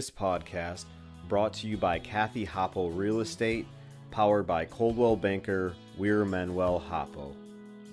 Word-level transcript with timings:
This 0.00 0.10
podcast 0.10 0.86
brought 1.28 1.52
to 1.52 1.66
you 1.66 1.76
by 1.76 1.98
Kathy 1.98 2.46
Hoppo 2.46 2.88
Real 2.88 3.20
Estate, 3.20 3.66
powered 4.10 4.46
by 4.46 4.64
Coldwell 4.64 5.14
Banker 5.14 5.74
Weir 5.98 6.24
Manuel 6.24 6.80
Hoppo. 6.80 7.36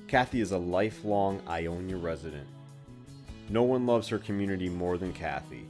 Kathy 0.08 0.40
is 0.40 0.54
a 0.54 0.58
lifelong 0.58 1.42
Ionia 1.50 1.98
resident. 1.98 2.48
No 3.50 3.64
one 3.64 3.86
loves 3.86 4.08
her 4.08 4.20
community 4.20 4.70
more 4.70 4.98
than 4.98 5.12
Kathy. 5.12 5.68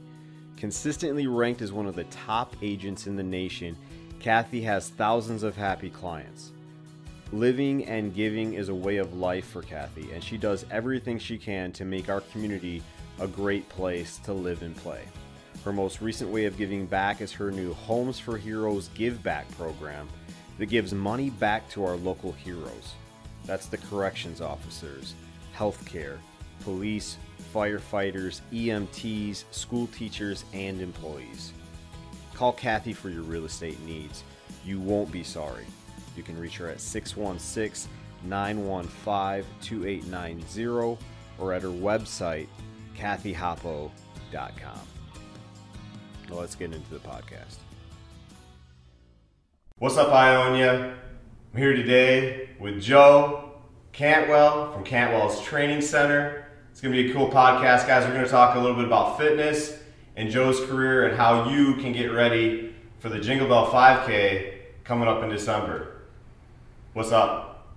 Consistently 0.56 1.26
ranked 1.26 1.60
as 1.60 1.72
one 1.72 1.86
of 1.86 1.96
the 1.96 2.04
top 2.04 2.54
agents 2.62 3.08
in 3.08 3.16
the 3.16 3.22
nation, 3.24 3.76
Kathy 4.20 4.60
has 4.60 4.90
thousands 4.90 5.42
of 5.42 5.56
happy 5.56 5.90
clients. 5.90 6.52
Living 7.32 7.84
and 7.86 8.14
giving 8.14 8.54
is 8.54 8.68
a 8.68 8.74
way 8.76 8.98
of 8.98 9.16
life 9.16 9.48
for 9.48 9.62
Kathy, 9.62 10.12
and 10.12 10.22
she 10.22 10.36
does 10.36 10.66
everything 10.70 11.18
she 11.18 11.36
can 11.36 11.72
to 11.72 11.84
make 11.84 12.08
our 12.08 12.20
community 12.20 12.80
a 13.18 13.26
great 13.26 13.68
place 13.68 14.18
to 14.18 14.32
live 14.32 14.62
and 14.62 14.76
play. 14.76 15.02
Her 15.64 15.72
most 15.72 16.00
recent 16.00 16.30
way 16.30 16.44
of 16.44 16.56
giving 16.56 16.86
back 16.86 17.20
is 17.20 17.32
her 17.32 17.50
new 17.50 17.74
Homes 17.74 18.18
for 18.18 18.38
Heroes 18.38 18.88
Give 18.94 19.22
Back 19.22 19.50
program 19.56 20.08
that 20.58 20.66
gives 20.66 20.92
money 20.92 21.30
back 21.30 21.68
to 21.70 21.84
our 21.84 21.96
local 21.96 22.32
heroes. 22.32 22.94
That's 23.44 23.66
the 23.66 23.78
corrections 23.78 24.40
officers, 24.40 25.14
healthcare, 25.56 26.18
police, 26.62 27.16
firefighters, 27.54 28.40
EMTs, 28.52 29.44
school 29.50 29.86
teachers, 29.88 30.44
and 30.52 30.80
employees. 30.80 31.52
Call 32.34 32.52
Kathy 32.52 32.92
for 32.92 33.10
your 33.10 33.22
real 33.22 33.44
estate 33.44 33.80
needs. 33.84 34.22
You 34.64 34.80
won't 34.80 35.10
be 35.10 35.22
sorry. 35.22 35.64
You 36.16 36.22
can 36.22 36.38
reach 36.38 36.56
her 36.58 36.68
at 36.68 36.80
616 36.80 37.90
915 38.24 39.44
2890 39.60 40.98
or 41.38 41.52
at 41.52 41.62
her 41.62 41.68
website, 41.68 42.48
kathyhoppo.com. 42.96 44.97
Let's 46.30 46.54
get 46.54 46.72
into 46.72 46.90
the 46.90 46.98
podcast. 46.98 47.56
What's 49.78 49.96
up, 49.96 50.12
Ionia? 50.12 50.94
I'm 51.54 51.58
here 51.58 51.74
today 51.74 52.50
with 52.60 52.82
Joe 52.82 53.52
Cantwell 53.92 54.72
from 54.72 54.84
Cantwell's 54.84 55.40
Training 55.42 55.80
Center. 55.80 56.46
It's 56.70 56.82
going 56.82 56.94
to 56.94 57.02
be 57.02 57.10
a 57.10 57.14
cool 57.14 57.30
podcast, 57.30 57.86
guys. 57.86 58.04
We're 58.04 58.12
going 58.12 58.26
to 58.26 58.30
talk 58.30 58.56
a 58.56 58.58
little 58.58 58.76
bit 58.76 58.84
about 58.84 59.16
fitness 59.18 59.78
and 60.16 60.30
Joe's 60.30 60.60
career 60.66 61.06
and 61.08 61.16
how 61.16 61.48
you 61.48 61.74
can 61.76 61.92
get 61.92 62.12
ready 62.12 62.74
for 62.98 63.08
the 63.08 63.18
Jingle 63.18 63.48
Bell 63.48 63.66
5K 63.66 64.52
coming 64.84 65.08
up 65.08 65.22
in 65.22 65.30
December. 65.30 66.02
What's 66.92 67.10
up? 67.10 67.68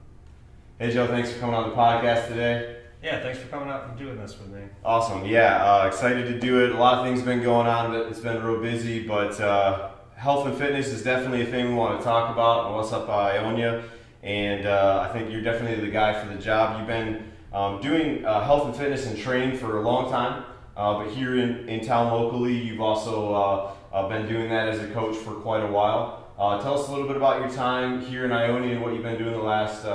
Hey, 0.78 0.92
Joe, 0.92 1.08
thanks 1.08 1.32
for 1.32 1.40
coming 1.40 1.56
on 1.56 1.70
the 1.70 1.76
podcast 1.76 2.28
today. 2.28 2.81
Yeah, 3.04 3.20
thanks 3.20 3.40
for 3.40 3.48
coming 3.48 3.68
out 3.68 3.90
and 3.90 3.98
doing 3.98 4.16
this 4.16 4.38
with 4.38 4.50
me. 4.50 4.62
Awesome. 4.86 5.26
Yeah, 5.26 5.56
uh, 5.66 5.88
excited 5.88 6.28
to 6.28 6.40
do 6.40 6.64
it. 6.64 6.72
A 6.72 6.78
lot 6.78 7.00
of 7.00 7.06
things 7.06 7.20
have 7.20 7.26
been 7.26 7.42
going 7.42 7.66
on. 7.66 7.96
It's 7.96 8.20
been 8.20 8.44
real 8.44 8.62
busy, 8.62 9.08
but 9.08 9.42
uh, 9.42 9.90
health 10.16 10.46
and 10.46 10.56
fitness 10.56 10.90
is 10.90 11.04
definitely 11.04 11.42
a 11.42 11.48
thing 11.48 11.70
we 11.70 11.74
want 11.74 11.98
to 11.98 12.04
talk 12.04 12.32
about 12.32 12.66
on 12.66 12.76
What's 12.76 12.94
Up 12.94 13.10
Ionia. 13.10 13.84
And 14.22 14.68
uh, 14.68 15.08
I 15.10 15.12
think 15.12 15.32
you're 15.32 15.42
definitely 15.42 15.84
the 15.84 15.92
guy 15.92 16.24
for 16.24 16.32
the 16.32 16.40
job. 16.40 16.78
You've 16.78 16.88
been 16.88 17.32
um, 17.52 17.82
doing 17.82 18.24
uh, 18.24 18.44
health 18.44 18.68
and 18.68 18.76
fitness 18.76 19.08
and 19.08 19.18
training 19.18 19.58
for 19.58 19.80
a 19.80 19.82
long 19.82 20.12
time, 20.12 20.44
uh, 20.78 21.04
but 21.04 21.12
here 21.12 21.40
in, 21.40 21.68
in 21.68 21.84
town 21.84 22.14
locally, 22.14 22.54
you've 22.54 22.82
also 22.82 23.74
uh, 23.92 24.10
been 24.10 24.28
doing 24.28 24.48
that 24.50 24.68
as 24.68 24.80
a 24.80 24.88
coach 24.92 25.16
for 25.16 25.34
quite 25.34 25.64
a 25.64 25.72
while. 25.72 26.28
tell 26.62 26.80
us 26.80 26.88
a 26.88 26.92
little 26.92 27.08
bit 27.08 27.18
about 27.18 27.42
your 27.42 27.50
time 27.50 28.00
here 28.00 28.26
in 28.26 28.32
Ionia 28.32 28.74
and 28.74 28.84
what 28.84 28.94
you've 28.94 29.02
been 29.02 29.18
doing 29.18 29.34
the 29.34 29.40
last 29.40 29.88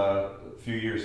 few 0.58 0.74
years. 0.74 1.04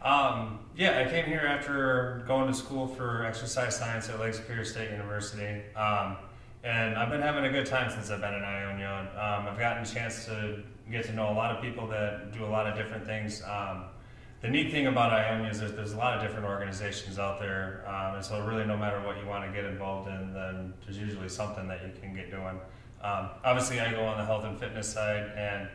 Um, 0.00 0.60
yeah, 0.76 1.04
I 1.04 1.10
came 1.10 1.26
here 1.26 1.40
after 1.40 2.22
going 2.26 2.46
to 2.46 2.54
school 2.54 2.86
for 2.86 3.24
exercise 3.24 3.76
science 3.76 4.08
at 4.08 4.18
Lake 4.18 4.34
Superior 4.34 4.64
State 4.64 4.90
University. 4.90 5.62
Um, 5.76 6.16
and 6.64 6.96
I've 6.96 7.10
been 7.10 7.20
having 7.20 7.44
a 7.44 7.50
good 7.50 7.66
time 7.66 7.90
since 7.90 8.10
I've 8.10 8.20
been 8.20 8.34
in 8.34 8.42
Ionia. 8.42 9.10
Um, 9.14 9.48
I've 9.48 9.58
gotten 9.58 9.82
a 9.82 9.86
chance 9.86 10.24
to 10.26 10.62
get 10.90 11.04
to 11.06 11.12
know 11.12 11.30
a 11.30 11.34
lot 11.34 11.54
of 11.54 11.62
people 11.62 11.86
that 11.88 12.32
do 12.32 12.44
a 12.44 12.46
lot 12.46 12.66
of 12.66 12.76
different 12.76 13.04
things. 13.04 13.42
Um, 13.42 13.84
the 14.40 14.48
neat 14.48 14.70
thing 14.72 14.86
about 14.86 15.12
Ionia 15.12 15.50
is 15.50 15.60
that 15.60 15.76
there's 15.76 15.92
a 15.92 15.96
lot 15.96 16.16
of 16.16 16.22
different 16.22 16.46
organizations 16.46 17.18
out 17.18 17.38
there, 17.38 17.84
um, 17.86 18.16
and 18.16 18.24
so 18.24 18.44
really 18.44 18.64
no 18.64 18.76
matter 18.76 19.00
what 19.00 19.16
you 19.18 19.26
want 19.26 19.44
to 19.44 19.52
get 19.52 19.64
involved 19.68 20.08
in, 20.08 20.32
then 20.32 20.74
there's 20.84 20.98
usually 20.98 21.28
something 21.28 21.68
that 21.68 21.80
you 21.84 21.92
can 22.00 22.12
get 22.12 22.30
doing. 22.30 22.58
Um, 23.02 23.30
obviously, 23.44 23.78
I 23.78 23.92
go 23.92 24.04
on 24.04 24.18
the 24.18 24.24
health 24.24 24.44
and 24.44 24.58
fitness 24.58 24.88
side, 24.88 25.30
and 25.36 25.68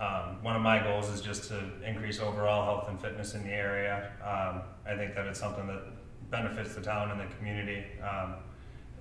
um, 0.00 0.42
one 0.42 0.56
of 0.56 0.62
my 0.62 0.82
goals 0.82 1.08
is 1.08 1.20
just 1.20 1.48
to 1.48 1.62
increase 1.86 2.18
overall 2.18 2.64
health 2.64 2.88
and 2.88 3.00
fitness 3.00 3.34
in 3.34 3.44
the 3.44 3.52
area. 3.52 4.10
Um, 4.22 4.62
I 4.86 4.96
think 4.96 5.14
that 5.14 5.26
it's 5.26 5.38
something 5.38 5.66
that 5.66 5.82
benefits 6.30 6.74
the 6.74 6.80
town 6.80 7.10
and 7.10 7.20
the 7.20 7.34
community, 7.36 7.84
um, 8.02 8.34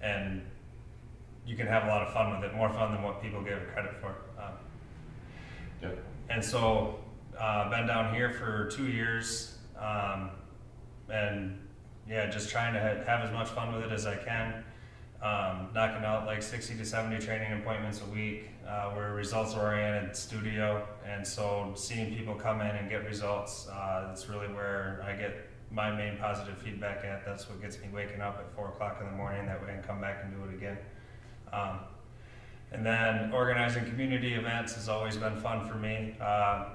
and 0.02 0.42
you 1.46 1.56
can 1.56 1.66
have 1.68 1.86
a 1.86 1.88
lot 1.88 2.02
of 2.02 2.14
fun 2.14 2.32
with 2.32 2.50
it, 2.50 2.56
more 2.56 2.70
fun 2.70 2.92
than 2.92 3.02
what 3.02 3.22
people 3.22 3.42
give 3.42 3.58
it 3.58 3.74
credit 3.74 3.94
for. 4.00 4.16
Um, 4.40 4.54
yep. 5.82 6.04
And 6.30 6.44
so, 6.44 7.00
uh, 7.40 7.70
been 7.70 7.88
down 7.88 8.14
here 8.14 8.32
for 8.32 8.70
two 8.70 8.88
years, 8.88 9.58
um, 9.80 10.32
and 11.10 11.58
yeah, 12.08 12.30
just 12.30 12.50
trying 12.50 12.74
to 12.74 12.80
have 12.80 13.22
as 13.22 13.32
much 13.32 13.50
fun 13.50 13.74
with 13.74 13.84
it 13.84 13.92
as 13.92 14.06
I 14.06 14.16
can 14.16 14.64
um, 15.22 15.70
knocking 15.74 16.04
out 16.04 16.26
like 16.26 16.42
60 16.42 16.76
to 16.76 16.86
70 16.86 17.24
training 17.24 17.54
appointments 17.54 18.02
a 18.02 18.06
week. 18.14 18.50
Uh, 18.68 18.92
we're 18.96 19.08
a 19.08 19.14
results 19.14 19.54
oriented 19.54 20.16
studio, 20.16 20.88
and 21.06 21.26
so 21.26 21.74
seeing 21.76 22.16
people 22.16 22.34
come 22.34 22.62
in 22.62 22.76
and 22.76 22.90
get 22.90 23.06
results, 23.06 23.68
uh, 23.72 24.06
that's 24.08 24.30
really 24.30 24.48
where 24.48 25.04
I 25.06 25.14
get 25.14 25.48
my 25.72 25.92
main 25.92 26.18
positive 26.18 26.58
feedback 26.58 27.06
at. 27.06 27.26
That's 27.26 27.50
what 27.50 27.62
gets 27.62 27.80
me 27.80 27.88
waking 27.94 28.22
up 28.22 28.38
at 28.40 28.56
4 28.56 28.70
o'clock 28.70 28.98
in 29.00 29.08
the 29.08 29.14
morning. 29.14 29.46
That 29.46 29.62
way 29.64 29.74
and 29.74 29.84
come 29.84 30.02
back 30.02 30.24
and 30.24 30.34
do 30.34 30.50
it 30.50 30.56
again. 30.56 30.78
Um, 31.54 31.80
and 32.72 32.86
then 32.86 33.32
organizing 33.34 33.86
community 33.86 34.34
events 34.34 34.76
has 34.76 34.90
always 34.90 35.18
been 35.18 35.36
fun 35.38 35.68
for 35.68 35.76
me. 35.76 36.16
Uh, 36.20 36.70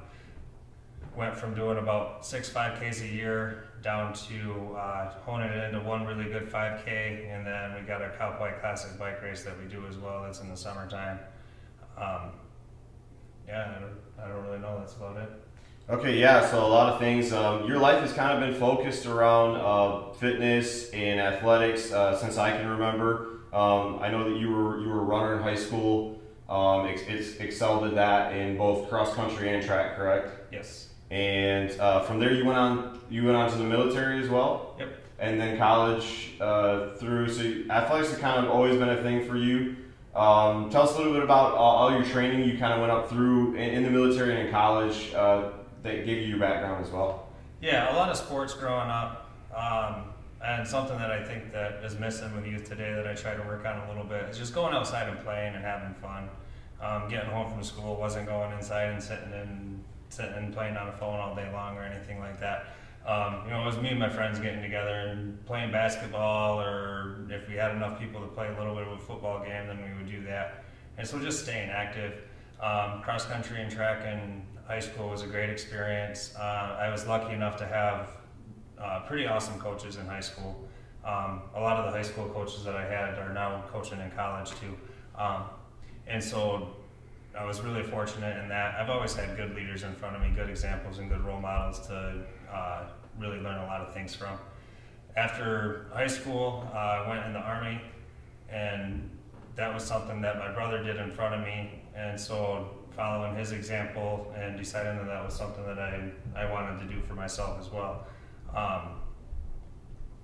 went 1.17 1.35
from 1.35 1.55
doing 1.55 1.79
about 1.79 2.27
six 2.27 2.51
5Ks 2.51 3.03
a 3.03 3.09
year 3.09 3.66
down 3.83 4.13
to 4.13 4.77
uh, 4.77 5.11
honing 5.25 5.49
it 5.49 5.65
into 5.65 5.81
one 5.81 6.05
really 6.07 6.25
good 6.25 6.51
5K, 6.51 7.33
and 7.33 7.47
then 7.47 7.75
we 7.75 7.87
got 7.87 8.03
our 8.03 8.11
Cow 8.19 8.33
Pie 8.33 8.53
Classic 8.61 8.99
bike 8.99 9.23
race 9.23 9.45
that 9.45 9.59
we 9.59 9.67
do 9.67 9.87
as 9.87 9.97
well. 9.97 10.23
That's 10.23 10.41
in 10.41 10.49
the 10.49 10.57
summertime. 10.57 11.19
Um, 11.97 12.33
yeah, 13.47 13.75
I 13.77 13.81
don't, 13.81 13.97
I 14.23 14.29
don't, 14.29 14.45
really 14.45 14.59
know. 14.59 14.79
That's 14.79 14.95
about 14.95 15.17
it. 15.19 15.31
Okay, 15.89 16.19
yeah. 16.19 16.49
So 16.51 16.65
a 16.65 16.67
lot 16.67 16.93
of 16.93 16.99
things. 16.99 17.33
Um, 17.33 17.67
your 17.67 17.79
life 17.79 18.01
has 18.01 18.13
kind 18.13 18.33
of 18.33 18.49
been 18.49 18.59
focused 18.59 19.07
around 19.07 19.57
uh, 19.57 20.13
fitness 20.15 20.91
and 20.91 21.21
athletics 21.21 21.93
uh, 21.93 22.17
since 22.17 22.39
I 22.39 22.51
can 22.51 22.69
remember. 22.69 23.41
Um, 23.53 24.01
I 24.01 24.11
know 24.11 24.29
that 24.29 24.39
you 24.39 24.51
were 24.51 24.81
you 24.81 24.89
were 24.89 25.01
a 25.01 25.05
runner 25.05 25.37
in 25.37 25.43
high 25.43 25.55
school. 25.55 26.21
Um, 26.49 26.87
ex- 26.87 27.37
excelled 27.39 27.85
at 27.85 27.95
that 27.97 28.37
in 28.37 28.57
both 28.57 28.89
cross 28.89 29.15
country 29.15 29.53
and 29.53 29.65
track, 29.65 29.97
correct? 29.97 30.31
Yes. 30.53 30.86
And 31.11 31.71
uh, 31.81 32.01
from 32.03 32.19
there, 32.19 32.33
you 32.33 32.45
went 32.45 32.59
on. 32.59 33.01
You 33.09 33.25
went 33.25 33.37
on 33.37 33.51
to 33.51 33.57
the 33.57 33.65
military 33.65 34.21
as 34.21 34.29
well. 34.29 34.75
Yep. 34.79 34.89
And 35.19 35.41
then 35.41 35.57
college 35.57 36.35
uh, 36.41 36.95
through. 36.97 37.29
So 37.31 37.43
athletics 37.71 38.11
has 38.11 38.19
kind 38.19 38.45
of 38.45 38.51
always 38.51 38.77
been 38.77 38.89
a 38.89 39.03
thing 39.03 39.27
for 39.27 39.37
you. 39.37 39.77
Um, 40.17 40.71
tell 40.71 40.83
us 40.83 40.95
a 40.95 40.99
little 40.99 41.13
bit 41.13 41.23
about 41.23 41.53
all, 41.53 41.77
all, 41.77 41.93
your 41.93 42.03
training 42.03 42.49
you 42.49 42.57
kind 42.57 42.73
of 42.73 42.81
went 42.81 42.91
up 42.91 43.11
through 43.11 43.55
in, 43.55 43.75
in 43.75 43.83
the 43.83 43.91
military 43.91 44.35
and 44.35 44.47
in 44.47 44.51
college 44.51 45.13
uh, 45.13 45.51
that 45.83 46.07
gave 46.07 46.23
you 46.23 46.29
your 46.29 46.39
background 46.39 46.83
as 46.85 46.91
well. 46.91 47.29
Yeah, 47.61 47.95
a 47.95 47.97
lot 47.97 48.09
of 48.09 48.17
sports 48.17 48.55
growing 48.55 48.89
up, 48.89 49.31
um, 49.55 50.05
and 50.43 50.67
something 50.67 50.97
that 50.99 51.11
I 51.11 51.23
think 51.23 51.53
that 51.53 51.85
is 51.85 51.99
missing 51.99 52.35
with 52.35 52.47
youth 52.47 52.67
today 52.67 52.95
that 52.95 53.07
I 53.07 53.13
try 53.13 53.35
to 53.35 53.43
work 53.43 53.67
on 53.67 53.79
a 53.79 53.89
little 53.89 54.05
bit 54.05 54.23
is 54.31 54.39
just 54.39 54.55
going 54.55 54.75
outside 54.75 55.07
and 55.07 55.19
playing 55.21 55.55
and 55.55 55.63
having 55.63 55.95
fun. 55.95 56.31
Um, 56.81 57.09
getting 57.11 57.29
home 57.31 57.51
from 57.51 57.63
school 57.63 57.97
wasn't 57.97 58.27
going 58.27 58.53
inside 58.53 58.91
and 58.91 59.03
sitting 59.03 59.33
in 59.33 59.85
sitting 60.09 60.35
and 60.35 60.55
playing 60.55 60.77
on 60.77 60.89
a 60.89 60.93
phone 60.93 61.19
all 61.19 61.35
day 61.35 61.51
long 61.53 61.77
or 61.77 61.83
anything 61.83 62.19
like 62.19 62.41
that. 62.41 62.67
Um, 63.07 63.43
you 63.45 63.51
know, 63.51 63.63
it 63.63 63.67
was 63.67 63.77
me 63.79 63.91
and 63.91 64.01
my 64.01 64.09
friends 64.09 64.41
getting 64.41 64.63
together 64.63 64.91
and 64.91 65.45
playing 65.47 65.71
basketball, 65.71 66.61
or 66.61 67.25
if 67.31 67.49
we 67.49 67.55
had 67.55 67.71
enough 67.71 68.01
people 68.01 68.21
to 68.21 68.27
play 68.27 68.49
a 68.49 68.59
little 68.59 68.75
bit 68.75 68.87
of 68.87 68.95
a 68.95 68.99
football 68.99 69.45
game, 69.45 69.69
then 69.69 69.79
we 69.79 69.97
would 69.97 70.11
do 70.11 70.27
that. 70.27 70.65
And 70.99 71.07
so 71.07 71.21
just 71.21 71.45
staying 71.45 71.71
active. 71.71 72.15
Um, 72.61 73.03
cross 73.03 73.25
country 73.27 73.61
and 73.61 73.71
track 73.71 74.05
in 74.05 74.43
high 74.67 74.81
school 74.81 75.11
was 75.11 75.23
a 75.23 75.27
great 75.27 75.51
experience. 75.51 76.35
Uh, 76.37 76.79
I 76.81 76.91
was 76.91 77.07
lucky 77.07 77.33
enough 77.33 77.57
to 77.59 77.67
have 77.67 78.11
uh, 78.81 79.01
pretty 79.07 79.27
awesome 79.27 79.61
coaches 79.61 79.97
in 79.97 80.07
high 80.07 80.21
school. 80.21 80.69
Um, 81.05 81.43
a 81.55 81.61
lot 81.61 81.77
of 81.77 81.85
the 81.85 81.97
high 81.97 82.03
school 82.03 82.29
coaches 82.31 82.65
that 82.65 82.75
I 82.75 82.85
had 82.85 83.19
are 83.19 83.33
now 83.33 83.65
coaching 83.71 84.01
in 84.01 84.11
college 84.11 84.51
too. 84.51 84.77
Um, 85.17 85.45
and 86.09 86.23
so 86.23 86.76
I 87.39 87.45
was 87.45 87.61
really 87.61 87.83
fortunate 87.83 88.43
in 88.43 88.49
that 88.49 88.81
I've 88.81 88.91
always 88.91 89.15
had 89.15 89.37
good 89.37 89.55
leaders 89.55 89.83
in 89.83 89.95
front 89.95 90.17
of 90.17 90.23
me, 90.23 90.31
good 90.35 90.49
examples, 90.49 90.99
and 90.99 91.09
good 91.09 91.21
role 91.23 91.41
models 91.41 91.87
to 91.89 92.23
uh, 92.53 92.85
really 93.19 93.39
learn 93.39 93.59
a 93.59 93.67
lot 93.67 93.81
of 93.81 93.93
things 93.93 94.15
from. 94.15 94.39
After 95.17 95.87
high 95.93 96.07
school, 96.07 96.69
uh, 96.73 96.77
I 96.77 97.09
went 97.09 97.27
in 97.27 97.33
the 97.33 97.39
Army, 97.39 97.81
and 98.49 99.11
that 99.55 99.73
was 99.73 99.85
something 99.85 100.21
that 100.23 100.39
my 100.39 100.53
brother 100.53 100.83
did 100.83 100.97
in 100.97 101.11
front 101.11 101.35
of 101.35 101.41
me, 101.41 101.83
and 101.95 102.19
so 102.19 102.69
following 102.95 103.37
his 103.37 103.53
example 103.53 104.33
and 104.37 104.57
deciding 104.57 104.97
that 104.97 105.07
that 105.07 105.25
was 105.25 105.35
something 105.35 105.65
that 105.67 105.79
I, 105.79 106.11
I 106.35 106.51
wanted 106.51 106.81
to 106.81 106.95
do 106.95 107.01
for 107.03 107.15
myself 107.15 107.61
as 107.61 107.71
well. 107.71 108.07
Um, 108.55 109.01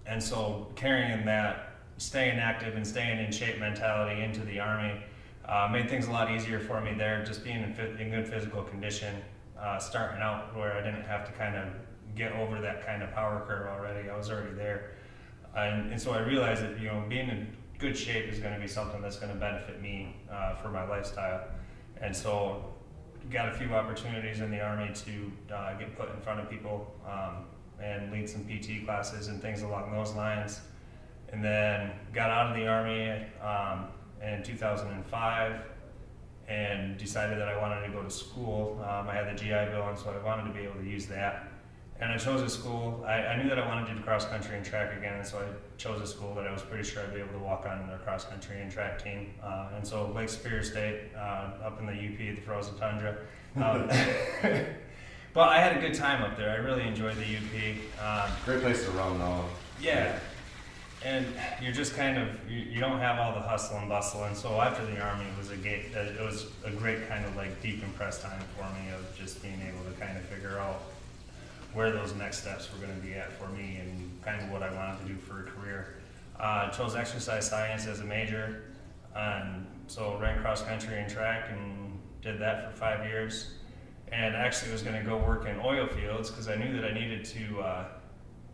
and 0.07 0.23
so 0.23 0.73
carrying 0.75 1.27
that 1.27 1.73
staying 1.99 2.39
active 2.39 2.75
and 2.75 2.87
staying 2.87 3.25
in 3.25 3.31
shape 3.31 3.59
mentality 3.59 4.23
into 4.23 4.41
the 4.41 4.59
Army. 4.59 5.01
Uh, 5.47 5.69
made 5.73 5.89
things 5.89 6.07
a 6.07 6.11
lot 6.11 6.31
easier 6.31 6.61
for 6.61 6.81
me 6.81 6.95
there, 6.95 7.25
just 7.25 7.43
being 7.43 7.63
in, 7.63 7.77
in 7.99 8.11
good 8.11 8.29
physical 8.29 8.63
condition, 8.63 9.17
uh, 9.59 9.79
starting 9.79 10.23
out 10.23 10.57
where 10.57 10.73
I 10.75 10.83
didn't 10.83 11.05
have 11.05 11.27
to 11.27 11.33
kind 11.33 11.57
of 11.57 11.69
get 12.15 12.33
over 12.33 12.61
that 12.61 12.87
kind 12.87 13.03
of 13.03 13.13
power 13.13 13.45
curve 13.47 13.67
already. 13.67 14.09
I 14.09 14.17
was 14.17 14.31
already 14.31 14.55
there. 14.55 14.93
And, 15.57 15.91
and 15.93 16.01
so 16.01 16.13
I 16.13 16.21
realized 16.21 16.63
that, 16.63 16.79
you 16.81 16.87
know, 16.87 17.05
being 17.09 17.29
in 17.29 17.49
good 17.79 17.97
shape 17.97 18.33
is 18.33 18.39
going 18.39 18.55
to 18.55 18.61
be 18.61 18.69
something 18.69 19.03
that's 19.03 19.17
going 19.17 19.33
to 19.33 19.39
benefit 19.39 19.83
me 19.83 20.17
uh, 20.31 20.55
for 20.57 20.69
my 20.69 20.87
lifestyle. 20.87 21.43
And 22.01 22.17
so 22.17 22.73
got 23.31 23.49
a 23.49 23.55
few 23.55 23.75
opportunities 23.75 24.41
in 24.41 24.51
the 24.51 24.61
Army 24.61 24.93
to 24.95 25.55
uh, 25.55 25.75
get 25.75 25.97
put 25.97 26.13
in 26.15 26.21
front 26.23 26.41
of 26.41 26.51
people 26.51 26.93
um, 27.09 27.45
and 27.83 28.13
lead 28.13 28.29
some 28.29 28.45
PT 28.45 28.85
classes 28.85 29.29
and 29.29 29.41
things 29.41 29.63
along 29.63 29.93
those 29.93 30.13
lines. 30.15 30.61
And 31.33 31.43
then 31.43 31.93
got 32.13 32.31
out 32.31 32.51
of 32.51 32.57
the 32.57 32.67
Army 32.67 33.11
um, 33.43 33.89
in 34.23 34.43
2005 34.43 35.61
and 36.49 36.99
decided 36.99 37.39
that 37.39 37.49
I 37.49 37.59
wanted 37.59 37.87
to 37.87 37.93
go 37.93 38.03
to 38.03 38.11
school. 38.11 38.79
Um, 38.83 39.09
I 39.09 39.15
had 39.15 39.27
the 39.27 39.39
GI 39.39 39.71
Bill, 39.71 39.89
and 39.89 39.99
so 39.99 40.11
I 40.11 40.25
wanted 40.25 40.53
to 40.53 40.59
be 40.59 40.65
able 40.65 40.81
to 40.81 40.89
use 40.89 41.07
that. 41.07 41.49
And 42.01 42.11
I 42.11 42.17
chose 42.17 42.43
a 42.43 42.51
school. 42.51 43.05
I, 43.07 43.13
I, 43.13 43.41
knew 43.41 43.49
that 43.49 43.61
I 43.61 43.67
wanted 43.67 43.87
to 43.87 43.95
do 43.95 44.01
cross 44.03 44.25
country 44.25 44.57
and 44.57 44.67
track 44.67 44.97
again, 44.97 45.15
and 45.15 45.27
so 45.27 45.39
I 45.39 45.45
chose 45.79 46.01
a 46.01 46.07
school 46.07 46.35
that 46.35 46.47
I 46.47 46.53
was 46.53 46.61
pretty 46.63 46.83
sure 46.83 47.01
I'd 47.03 47.15
be 47.15 47.21
able 47.21 47.33
to 47.35 47.39
walk 47.39 47.65
on 47.65 47.87
their 47.87 47.99
cross 47.99 48.25
country 48.25 48.61
and 48.61 48.73
track 48.73 49.03
team. 49.03 49.33
Uh, 49.43 49.69
and 49.77 49.87
so 49.87 50.11
Lake 50.11 50.29
Superior 50.29 50.65
State, 50.65 51.01
uh, 51.17 51.65
up 51.65 51.79
in 51.79 51.87
the 51.87 51.93
UP, 51.93 52.19
the 52.19 52.41
frozen 52.41 52.77
tundra. 52.77 53.19
Um, 53.55 53.87
but 55.33 55.49
I 55.49 55.61
had 55.61 55.77
a 55.77 55.81
good 55.81 55.95
time 55.95 56.23
up 56.23 56.37
there. 56.37 56.51
I 56.51 56.57
really 56.57 56.83
enjoyed 56.83 57.17
the 57.17 57.37
UP. 57.37 58.25
Um, 58.27 58.31
Great 58.47 58.63
place 58.63 58.85
to 58.85 58.91
run, 58.93 59.21
though. 59.21 59.45
Yeah, 59.81 60.19
and 61.05 61.27
you're 61.61 61.73
just 61.73 61.95
kind 61.95 62.19
of 62.19 62.29
you, 62.49 62.61
you, 62.61 62.81
don't 62.81 62.99
have 62.99 63.19
all 63.19 63.33
the 63.35 63.41
hustle 63.41 63.77
and 63.79 63.89
bustle 63.89 64.25
and 64.25 64.37
so 64.37 64.61
after 64.61 64.85
the 64.87 65.01
army 65.01 65.25
it 65.25 65.39
was 65.39 65.51
a 65.51 65.57
gate 65.57 65.87
uh, 65.97 66.01
it 66.01 66.21
was 66.21 66.47
a 66.65 66.71
great 66.71 67.09
kind 67.09 67.25
of 67.25 67.35
like 67.37 67.61
decompressed 67.63 68.23
time 68.23 68.41
for 68.57 68.65
me 68.81 68.91
of 68.95 69.19
just 69.19 69.43
being 69.43 69.61
able 69.63 69.85
to 69.91 69.99
kind 70.01 70.17
of 70.17 70.25
figure 70.25 70.59
out 70.59 70.83
where 71.75 71.91
those 71.91 72.15
next 72.15 72.41
steps 72.41 72.71
were 72.73 72.85
going 72.85 72.95
to 72.95 73.07
be 73.07 73.15
at 73.15 73.33
for 73.33 73.49
me 73.49 73.79
and 73.81 74.23
kind 74.23 74.41
of 74.43 74.51
what 74.51 74.63
I 74.63 74.73
wanted 74.75 75.01
to 75.01 75.13
do 75.13 75.17
for 75.17 75.41
a 75.41 75.45
career. 75.45 75.95
Uh, 76.39 76.71
chose 76.71 76.95
exercise 76.95 77.49
science 77.49 77.87
as 77.87 78.01
a 78.01 78.05
major, 78.05 78.65
and 79.15 79.67
so 79.87 80.19
ran 80.21 80.41
cross 80.41 80.63
country 80.63 80.99
and 80.99 81.11
track 81.11 81.49
and 81.51 81.99
did 82.21 82.39
that 82.41 82.71
for 82.71 82.77
five 82.77 83.07
years. 83.07 83.53
And 84.11 84.37
actually 84.37 84.73
was 84.73 84.83
going 84.83 84.97
to 84.97 85.09
go 85.09 85.17
work 85.17 85.47
in 85.47 85.59
oil 85.61 85.87
fields 85.87 86.31
because 86.31 86.49
I 86.49 86.57
knew 86.57 86.73
that 86.79 86.85
I 86.85 86.93
needed 86.93 87.25
to 87.27 87.61
uh, 87.61 87.85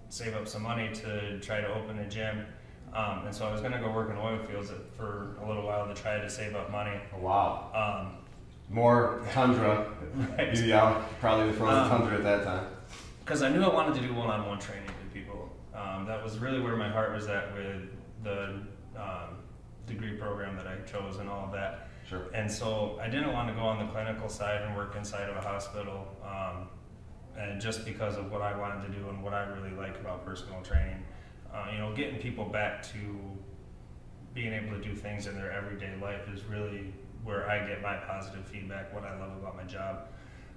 save 0.09 0.35
up 0.35 0.49
some 0.49 0.63
money 0.63 0.91
to 0.95 1.39
try 1.41 1.61
to 1.61 1.69
open 1.75 1.99
a 1.99 2.09
gym. 2.09 2.47
Um, 2.95 3.27
and 3.27 3.35
so 3.35 3.47
I 3.47 3.53
was 3.53 3.61
going 3.61 3.73
to 3.73 3.79
go 3.79 3.91
work 3.91 4.11
in 4.11 4.17
oil 4.17 4.39
fields 4.49 4.71
for 4.97 5.37
a 5.43 5.47
little 5.47 5.65
while 5.65 5.87
to 5.87 5.95
try 5.95 6.19
to 6.19 6.31
save 6.31 6.57
up 6.57 6.71
money. 6.71 6.99
Oh, 7.15 7.19
wow. 7.19 8.07
Um, 8.09 8.17
More 8.71 9.23
tundra. 9.33 9.91
right. 10.39 10.57
Yeah, 10.59 11.03
probably 11.21 11.49
the 11.49 11.53
frozen 11.53 11.79
um, 11.85 11.89
tundra 11.89 12.17
at 12.17 12.25
that 12.25 12.45
time 12.45 12.67
because 13.29 13.43
I 13.43 13.51
knew 13.51 13.63
I 13.63 13.69
wanted 13.69 13.95
to 14.01 14.01
do 14.01 14.15
one-on-one 14.15 14.59
training 14.59 14.87
with 14.87 15.13
people. 15.13 15.55
Um, 15.75 16.07
that 16.07 16.25
was 16.25 16.39
really 16.39 16.61
where 16.61 16.77
my 16.77 16.89
heart 16.89 17.13
was 17.15 17.27
at 17.27 17.55
with 17.55 17.91
the 18.25 18.63
um, 18.97 19.37
degree 19.87 20.17
program 20.17 20.57
that 20.57 20.67
I 20.67 20.79
chose 20.91 21.19
and 21.19 21.29
all 21.29 21.45
of 21.45 21.53
that. 21.53 21.89
Sure. 22.09 22.29
And 22.33 22.51
so 22.51 22.99
I 23.03 23.11
didn't 23.11 23.35
want 23.35 23.49
to 23.49 23.55
go 23.55 23.61
on 23.61 23.79
the 23.79 23.93
clinical 23.93 24.31
side 24.31 24.63
and 24.63 24.75
work 24.75 24.97
inside 24.97 25.29
of 25.29 25.37
a 25.37 25.43
hospital, 25.43 26.09
um, 26.25 26.69
and 27.39 27.61
just 27.61 27.85
because 27.85 28.17
of 28.17 28.31
what 28.31 28.43
I 28.43 28.57
wanted 28.59 28.87
to 28.87 28.99
do 28.99 29.09
and 29.09 29.23
what 29.23 29.33
I 29.33 29.45
really 29.45 29.75
like 29.77 29.99
about 30.01 30.25
personal 30.25 30.61
training. 30.63 31.03
Uh, 31.53 31.67
you 31.73 31.79
know, 31.79 31.95
getting 31.95 32.19
people 32.19 32.45
back 32.45 32.83
to 32.93 32.99
being 34.35 34.53
able 34.53 34.77
to 34.77 34.83
do 34.83 34.95
things 34.95 35.27
in 35.27 35.35
their 35.35 35.51
everyday 35.53 35.95
life 36.03 36.23
is 36.33 36.45
really 36.45 36.93
where 37.25 37.49
I 37.49 37.67
get 37.67 37.81
my 37.81 37.97
positive 37.97 38.47
feedback, 38.47 38.93
what 38.93 39.05
I 39.05 39.19
love 39.19 39.37
about 39.37 39.57
my 39.57 39.65
job. 39.65 40.09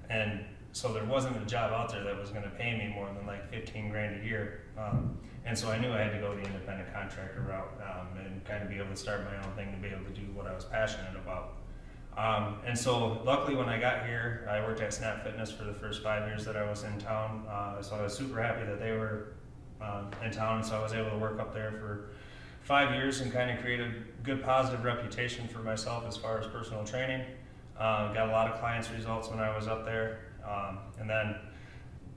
And 0.09 0.43
so 0.73 0.91
there 0.91 1.05
wasn't 1.05 1.37
a 1.41 1.45
job 1.45 1.71
out 1.71 1.91
there 1.91 2.03
that 2.03 2.19
was 2.19 2.29
going 2.29 2.43
to 2.43 2.49
pay 2.49 2.77
me 2.77 2.93
more 2.93 3.07
than 3.07 3.25
like 3.25 3.49
15 3.51 3.89
grand 3.89 4.21
a 4.21 4.25
year. 4.25 4.63
Um, 4.77 5.17
and 5.45 5.57
so 5.57 5.69
I 5.69 5.77
knew 5.77 5.91
I 5.91 5.99
had 5.99 6.13
to 6.13 6.19
go 6.19 6.35
the 6.35 6.43
independent 6.43 6.93
contractor 6.93 7.41
route 7.41 7.81
um, 7.81 8.07
and 8.23 8.43
kind 8.45 8.63
of 8.63 8.69
be 8.69 8.77
able 8.77 8.89
to 8.89 8.95
start 8.95 9.23
my 9.23 9.35
own 9.45 9.55
thing 9.55 9.71
to 9.71 9.77
be 9.77 9.93
able 9.93 10.05
to 10.05 10.11
do 10.11 10.25
what 10.33 10.47
I 10.47 10.53
was 10.53 10.65
passionate 10.65 11.15
about. 11.15 11.57
Um, 12.17 12.57
and 12.65 12.77
so 12.77 13.21
luckily 13.23 13.55
when 13.55 13.69
I 13.69 13.79
got 13.79 14.05
here, 14.05 14.47
I 14.49 14.59
worked 14.59 14.81
at 14.81 14.93
Snap 14.93 15.23
Fitness 15.23 15.51
for 15.51 15.63
the 15.63 15.73
first 15.73 16.03
five 16.03 16.27
years 16.27 16.45
that 16.45 16.57
I 16.57 16.69
was 16.69 16.83
in 16.83 16.97
town. 16.99 17.45
Uh, 17.49 17.81
so 17.81 17.95
I 17.95 18.03
was 18.03 18.13
super 18.13 18.41
happy 18.41 18.65
that 18.65 18.79
they 18.79 18.91
were 18.91 19.33
uh, 19.81 20.03
in 20.23 20.31
town. 20.31 20.63
So 20.63 20.77
I 20.77 20.81
was 20.81 20.93
able 20.93 21.09
to 21.11 21.17
work 21.17 21.39
up 21.39 21.53
there 21.53 21.71
for 21.71 22.09
five 22.63 22.93
years 22.93 23.21
and 23.21 23.31
kind 23.31 23.49
of 23.49 23.59
create 23.59 23.79
a 23.79 23.91
good 24.23 24.43
positive 24.43 24.83
reputation 24.83 25.47
for 25.47 25.59
myself 25.59 26.05
as 26.07 26.17
far 26.17 26.39
as 26.39 26.47
personal 26.47 26.83
training. 26.83 27.25
Uh, 27.79 28.13
got 28.13 28.29
a 28.29 28.31
lot 28.31 28.51
of 28.51 28.59
clients 28.59 28.91
results 28.91 29.29
when 29.29 29.39
I 29.39 29.55
was 29.55 29.67
up 29.67 29.85
there. 29.85 30.19
Um, 30.47 30.79
and 30.99 31.09
then 31.09 31.35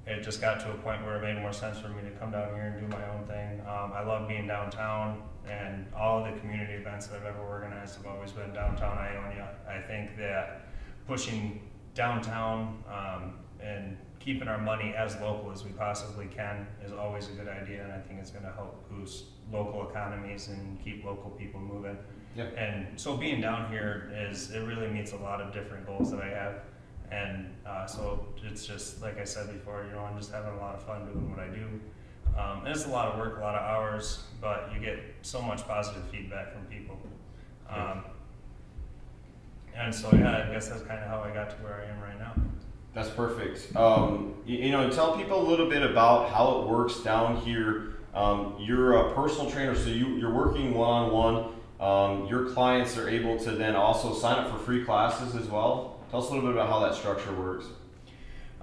it 0.06 0.22
just 0.22 0.40
got 0.40 0.60
to 0.60 0.70
a 0.70 0.74
point 0.74 1.02
where 1.04 1.16
it 1.16 1.22
made 1.22 1.40
more 1.40 1.52
sense 1.52 1.78
for 1.78 1.88
me 1.88 2.02
to 2.02 2.10
come 2.18 2.30
down 2.30 2.54
here 2.54 2.76
and 2.76 2.80
do 2.80 2.96
my 2.96 3.08
own 3.08 3.24
thing. 3.26 3.60
Um, 3.60 3.92
I 3.94 4.02
love 4.02 4.28
being 4.28 4.46
downtown, 4.46 5.22
and 5.48 5.86
all 5.96 6.24
of 6.24 6.32
the 6.32 6.38
community 6.40 6.74
events 6.74 7.06
that 7.06 7.20
I've 7.20 7.26
ever 7.26 7.40
organized 7.40 7.96
have 7.96 8.06
always 8.06 8.32
been 8.32 8.52
downtown 8.52 8.98
Ionia. 8.98 9.48
I 9.68 9.80
think 9.80 10.16
that 10.18 10.68
pushing 11.06 11.60
downtown 11.94 12.84
um, 12.88 13.34
and 13.62 13.96
keeping 14.20 14.48
our 14.48 14.58
money 14.58 14.94
as 14.96 15.16
local 15.20 15.52
as 15.52 15.64
we 15.64 15.70
possibly 15.70 16.26
can 16.26 16.66
is 16.84 16.92
always 16.92 17.28
a 17.28 17.32
good 17.32 17.48
idea, 17.48 17.82
and 17.82 17.92
I 17.92 17.98
think 17.98 18.20
it's 18.20 18.30
going 18.30 18.44
to 18.44 18.52
help 18.52 18.88
boost 18.90 19.24
local 19.52 19.88
economies 19.88 20.48
and 20.48 20.82
keep 20.82 21.04
local 21.04 21.30
people 21.30 21.60
moving. 21.60 21.96
Yeah. 22.36 22.44
And 22.56 22.98
so 22.98 23.16
being 23.16 23.40
down 23.40 23.70
here 23.70 24.12
is 24.14 24.50
it 24.50 24.60
really 24.60 24.88
meets 24.88 25.12
a 25.12 25.16
lot 25.16 25.40
of 25.40 25.52
different 25.52 25.86
goals 25.86 26.10
that 26.10 26.20
I 26.20 26.28
have. 26.28 26.54
And 27.14 27.50
uh, 27.64 27.86
so 27.86 28.26
it's 28.42 28.66
just 28.66 29.00
like 29.00 29.18
I 29.20 29.24
said 29.24 29.52
before, 29.52 29.84
you 29.88 29.94
know, 29.94 30.00
I'm 30.00 30.18
just 30.18 30.32
having 30.32 30.52
a 30.52 30.56
lot 30.56 30.74
of 30.74 30.82
fun 30.82 31.06
doing 31.06 31.30
what 31.30 31.38
I 31.38 31.48
do. 31.48 31.80
Um, 32.36 32.66
and 32.66 32.68
it's 32.68 32.86
a 32.86 32.90
lot 32.90 33.12
of 33.12 33.18
work, 33.18 33.38
a 33.38 33.40
lot 33.40 33.54
of 33.54 33.62
hours, 33.62 34.24
but 34.40 34.70
you 34.74 34.80
get 34.80 34.98
so 35.22 35.40
much 35.40 35.66
positive 35.68 36.02
feedback 36.10 36.52
from 36.52 36.64
people. 36.64 36.98
Um, 37.70 38.04
and 39.76 39.94
so, 39.94 40.10
yeah, 40.12 40.46
I 40.48 40.52
guess 40.52 40.68
that's 40.68 40.82
kind 40.82 41.00
of 41.00 41.08
how 41.08 41.20
I 41.20 41.32
got 41.32 41.50
to 41.50 41.56
where 41.56 41.82
I 41.82 41.92
am 41.92 42.00
right 42.00 42.18
now. 42.18 42.34
That's 42.94 43.10
perfect. 43.10 43.74
Um, 43.76 44.34
you, 44.44 44.58
you, 44.58 44.72
know, 44.72 44.90
tell 44.90 45.16
people 45.16 45.40
a 45.40 45.46
little 45.48 45.68
bit 45.68 45.82
about 45.82 46.30
how 46.30 46.60
it 46.60 46.68
works 46.68 47.00
down 47.00 47.36
here. 47.38 47.94
Um, 48.14 48.56
you're 48.58 48.94
a 48.94 49.14
personal 49.14 49.50
trainer, 49.50 49.74
so 49.74 49.88
you, 49.88 50.16
you're 50.16 50.32
working 50.32 50.74
one 50.74 50.88
on 50.88 51.12
one. 51.80 52.28
Your 52.28 52.46
clients 52.50 52.96
are 52.96 53.08
able 53.08 53.38
to 53.38 53.52
then 53.52 53.76
also 53.76 54.14
sign 54.14 54.38
up 54.38 54.50
for 54.50 54.58
free 54.58 54.84
classes 54.84 55.36
as 55.36 55.46
well. 55.48 55.93
Tell 56.14 56.22
us 56.22 56.30
a 56.30 56.32
little 56.32 56.48
bit 56.48 56.56
about 56.56 56.70
how 56.70 56.78
that 56.78 56.94
structure 56.94 57.32
works. 57.32 57.64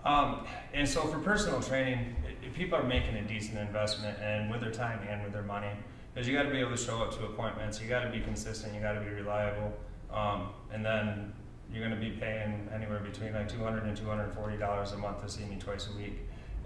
Um, 0.05 0.47
and 0.73 0.87
so 0.87 1.01
for 1.01 1.19
personal 1.19 1.61
training, 1.61 2.15
people 2.53 2.79
are 2.79 2.83
making 2.83 3.15
a 3.15 3.23
decent 3.23 3.57
investment 3.57 4.17
and 4.21 4.49
with 4.49 4.61
their 4.61 4.71
time 4.71 5.05
and 5.05 5.21
with 5.21 5.33
their 5.33 5.41
money 5.41 5.71
because 6.13 6.29
you 6.29 6.33
got 6.33 6.43
to 6.43 6.49
be 6.49 6.61
able 6.61 6.71
to 6.71 6.77
show 6.77 7.01
up 7.01 7.11
to 7.17 7.25
appointments. 7.25 7.81
You 7.81 7.89
got 7.89 8.05
to 8.05 8.09
be 8.09 8.21
consistent. 8.21 8.73
You 8.73 8.79
got 8.79 8.93
to 8.93 9.01
be 9.01 9.09
reliable. 9.09 9.73
Um, 10.13 10.51
and 10.71 10.85
then 10.85 11.33
you're 11.69 11.85
going 11.85 11.93
to 11.93 11.99
be 11.99 12.11
paying 12.11 12.69
anywhere 12.73 12.99
between 12.99 13.33
like 13.33 13.49
200 13.49 13.83
and 13.83 13.97
240 13.97 14.55
dollars 14.57 14.93
a 14.93 14.97
month 14.97 15.21
to 15.21 15.27
see 15.27 15.43
me 15.43 15.57
twice 15.59 15.89
a 15.93 15.97
week. 15.97 16.19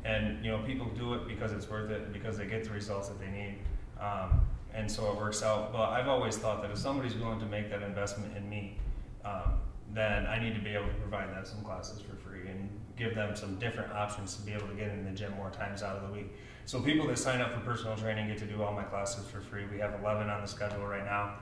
And 0.04 0.46
you 0.46 0.52
know, 0.52 0.60
people 0.60 0.86
do 0.96 1.16
it 1.16 1.28
because 1.28 1.52
it's 1.52 1.68
worth 1.68 1.90
it 1.90 2.14
because 2.14 2.38
they 2.38 2.46
get 2.46 2.64
the 2.64 2.70
results 2.70 3.08
that 3.08 3.20
they 3.20 3.32
need. 3.32 3.58
Um, 4.00 4.40
and 4.72 4.92
so 4.92 5.12
it 5.12 5.18
works 5.18 5.42
out. 5.42 5.74
But 5.74 5.90
I've 5.90 6.08
always 6.08 6.38
thought 6.38 6.62
that 6.62 6.70
if 6.70 6.78
somebody's 6.78 7.16
willing 7.16 7.40
to 7.40 7.48
make 7.48 7.72
that 7.72 7.82
investment 7.82 8.38
in 8.38 8.48
me, 8.48 8.78
um, 9.26 9.54
then 9.96 10.28
I 10.28 10.40
need 10.40 10.56
to 10.56 10.62
be 10.62 10.72
able 10.72 10.88
to 10.88 10.94
provide 10.94 11.30
them 11.30 11.46
some 11.46 11.64
classes 11.64 12.02
for 12.02 12.16
free 12.16 12.48
and 12.48 12.70
give 12.98 13.16
them 13.16 13.36
some 13.36 13.56
different 13.56 13.92
options 13.94 14.36
to 14.36 14.42
be 14.42 14.54
able 14.54 14.68
to 14.68 14.74
get 14.74 14.90
in 14.90 15.06
the 15.06 15.12
gym 15.12 15.34
more 15.34 15.50
times 15.50 15.84
out 15.84 15.96
of 15.96 16.08
the 16.08 16.14
week. 16.14 16.32
So 16.66 16.82
people 16.82 17.08
that 17.08 17.20
sign 17.20 17.42
up 17.42 17.54
for 17.54 17.60
personal 17.60 17.96
training 17.96 18.28
get 18.28 18.38
to 18.40 18.46
do 18.46 18.64
all 18.64 18.74
my 18.74 18.84
classes 18.84 19.28
for 19.28 19.42
free. 19.42 19.64
We 19.72 19.80
have 19.80 19.94
11 20.02 20.30
on 20.30 20.42
the 20.42 20.48
schedule 20.48 20.86
right 20.86 21.06
now. 21.06 21.36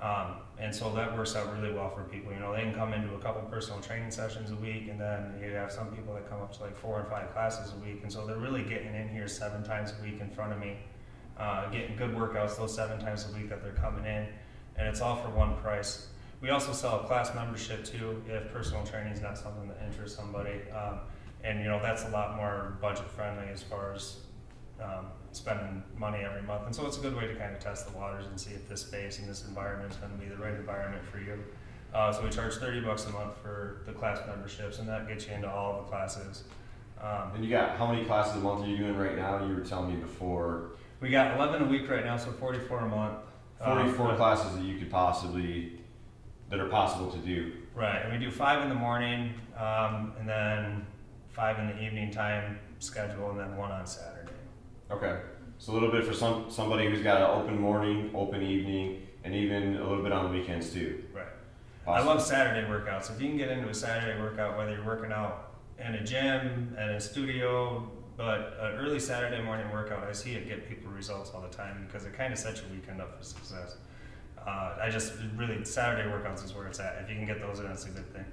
Um, 0.00 0.36
and 0.58 0.72
so 0.72 0.92
that 0.94 1.16
works 1.16 1.34
out 1.34 1.52
really 1.60 1.74
well 1.74 1.90
for 1.90 2.04
people. 2.04 2.32
You 2.32 2.38
know, 2.38 2.52
they 2.52 2.62
can 2.62 2.74
come 2.74 2.92
into 2.92 3.14
a 3.14 3.18
couple 3.18 3.42
personal 3.50 3.80
training 3.80 4.12
sessions 4.12 4.52
a 4.52 4.56
week, 4.56 4.88
and 4.88 5.00
then 5.00 5.34
you 5.42 5.50
have 5.54 5.72
some 5.72 5.88
people 5.88 6.14
that 6.14 6.30
come 6.30 6.40
up 6.40 6.56
to 6.56 6.62
like 6.62 6.76
four 6.76 7.00
or 7.00 7.04
five 7.10 7.32
classes 7.32 7.72
a 7.72 7.84
week. 7.84 8.00
And 8.04 8.12
so 8.12 8.24
they're 8.24 8.38
really 8.38 8.62
getting 8.62 8.94
in 8.94 9.08
here 9.08 9.26
seven 9.26 9.64
times 9.64 9.92
a 9.98 10.02
week 10.02 10.20
in 10.20 10.30
front 10.30 10.52
of 10.52 10.60
me, 10.60 10.76
uh, 11.38 11.68
getting 11.70 11.96
good 11.96 12.14
workouts 12.14 12.56
those 12.56 12.74
seven 12.74 13.00
times 13.00 13.26
a 13.28 13.36
week 13.36 13.48
that 13.48 13.62
they're 13.62 13.72
coming 13.72 14.04
in. 14.04 14.28
And 14.76 14.86
it's 14.86 15.00
all 15.00 15.16
for 15.16 15.30
one 15.30 15.56
price. 15.56 16.08
We 16.40 16.50
also 16.50 16.72
sell 16.72 17.00
a 17.00 17.04
class 17.04 17.34
membership 17.34 17.84
too 17.84 18.22
if 18.28 18.52
personal 18.52 18.84
training 18.84 19.12
is 19.12 19.20
not 19.20 19.36
something 19.36 19.66
that 19.68 19.78
interests 19.84 20.16
somebody. 20.16 20.60
Um, 20.70 21.00
and 21.44 21.60
you 21.60 21.66
know 21.66 21.80
that's 21.80 22.04
a 22.04 22.08
lot 22.08 22.36
more 22.36 22.76
budget 22.80 23.08
friendly 23.10 23.48
as 23.52 23.62
far 23.62 23.92
as 23.92 24.18
um, 24.82 25.06
spending 25.32 25.82
money 25.96 26.18
every 26.24 26.42
month. 26.42 26.66
And 26.66 26.74
so 26.74 26.86
it's 26.86 26.98
a 26.98 27.00
good 27.00 27.16
way 27.16 27.26
to 27.26 27.34
kind 27.34 27.52
of 27.52 27.58
test 27.60 27.90
the 27.90 27.96
waters 27.96 28.26
and 28.26 28.38
see 28.38 28.52
if 28.52 28.68
this 28.68 28.82
space 28.82 29.18
and 29.18 29.28
this 29.28 29.46
environment 29.46 29.92
is 29.92 29.96
going 29.98 30.12
to 30.12 30.18
be 30.18 30.26
the 30.26 30.36
right 30.36 30.54
environment 30.54 31.04
for 31.04 31.18
you. 31.18 31.42
Uh, 31.92 32.12
so 32.12 32.22
we 32.22 32.30
charge 32.30 32.54
30 32.54 32.80
bucks 32.82 33.06
a 33.06 33.10
month 33.10 33.34
for 33.42 33.82
the 33.86 33.92
class 33.92 34.20
memberships, 34.28 34.78
and 34.78 34.88
that 34.88 35.08
gets 35.08 35.26
you 35.26 35.32
into 35.34 35.50
all 35.50 35.78
of 35.78 35.84
the 35.84 35.90
classes. 35.90 36.44
Um, 37.00 37.30
and 37.34 37.44
you 37.44 37.50
got 37.50 37.76
how 37.76 37.86
many 37.90 38.04
classes 38.04 38.36
a 38.36 38.40
month 38.40 38.62
are 38.64 38.68
you 38.68 38.76
doing 38.76 38.96
right 38.96 39.16
now? 39.16 39.44
You 39.46 39.54
were 39.54 39.60
telling 39.62 39.94
me 39.94 40.00
before. 40.00 40.72
We 41.00 41.08
got 41.10 41.34
11 41.36 41.62
a 41.62 41.64
week 41.66 41.88
right 41.88 42.04
now, 42.04 42.16
so 42.16 42.30
44 42.32 42.80
a 42.80 42.88
month. 42.88 43.18
44 43.64 44.10
Um, 44.10 44.16
classes 44.16 44.54
that 44.56 44.64
you 44.64 44.78
could 44.78 44.90
possibly, 44.90 45.77
that 46.50 46.60
are 46.60 46.68
possible 46.68 47.10
to 47.10 47.18
do. 47.18 47.52
Right, 47.74 48.02
and 48.02 48.12
we 48.12 48.18
do 48.18 48.30
five 48.30 48.62
in 48.62 48.68
the 48.68 48.74
morning, 48.74 49.34
um, 49.56 50.12
and 50.18 50.28
then 50.28 50.86
five 51.30 51.58
in 51.58 51.68
the 51.68 51.82
evening 51.82 52.10
time 52.10 52.58
schedule, 52.78 53.30
and 53.30 53.38
then 53.38 53.56
one 53.56 53.70
on 53.70 53.86
Saturday. 53.86 54.32
Okay. 54.90 55.18
So 55.58 55.72
a 55.72 55.74
little 55.74 55.90
bit 55.90 56.04
for 56.04 56.14
some 56.14 56.50
somebody 56.50 56.88
who's 56.88 57.02
got 57.02 57.20
an 57.20 57.42
open 57.42 57.60
morning, 57.60 58.10
open 58.14 58.42
evening, 58.42 59.06
and 59.24 59.34
even 59.34 59.76
a 59.76 59.88
little 59.88 60.02
bit 60.02 60.12
on 60.12 60.30
the 60.30 60.38
weekends 60.38 60.72
too. 60.72 61.04
Right. 61.12 61.26
I 61.86 62.02
love 62.02 62.22
Saturday 62.22 62.66
workouts. 62.68 63.10
If 63.10 63.20
you 63.20 63.28
can 63.28 63.38
get 63.38 63.50
into 63.50 63.68
a 63.68 63.74
Saturday 63.74 64.20
workout, 64.20 64.56
whether 64.56 64.72
you're 64.72 64.84
working 64.84 65.10
out 65.10 65.52
in 65.78 65.94
a 65.94 66.04
gym, 66.04 66.76
at 66.78 66.90
a 66.90 67.00
studio, 67.00 67.90
but 68.16 68.56
an 68.60 68.76
early 68.76 69.00
Saturday 69.00 69.42
morning 69.42 69.70
workout, 69.72 70.04
I 70.04 70.12
see 70.12 70.32
it 70.32 70.46
get 70.46 70.68
people 70.68 70.90
results 70.90 71.30
all 71.34 71.40
the 71.40 71.48
time 71.48 71.84
because 71.86 72.04
it 72.04 72.12
kind 72.12 72.32
of 72.32 72.38
sets 72.38 72.60
your 72.60 72.70
weekend 72.70 73.00
up 73.00 73.16
for 73.16 73.24
success. 73.24 73.76
Uh, 74.46 74.76
I 74.82 74.90
just 74.90 75.12
really 75.36 75.64
Saturday 75.64 76.08
workouts 76.08 76.44
is 76.44 76.54
where 76.54 76.66
it's 76.66 76.80
at. 76.80 76.98
If 77.02 77.10
you 77.10 77.16
can 77.16 77.26
get 77.26 77.40
those 77.40 77.60
in, 77.60 77.66
it's 77.66 77.84
a 77.86 77.90
good 77.90 78.12
thing. 78.12 78.24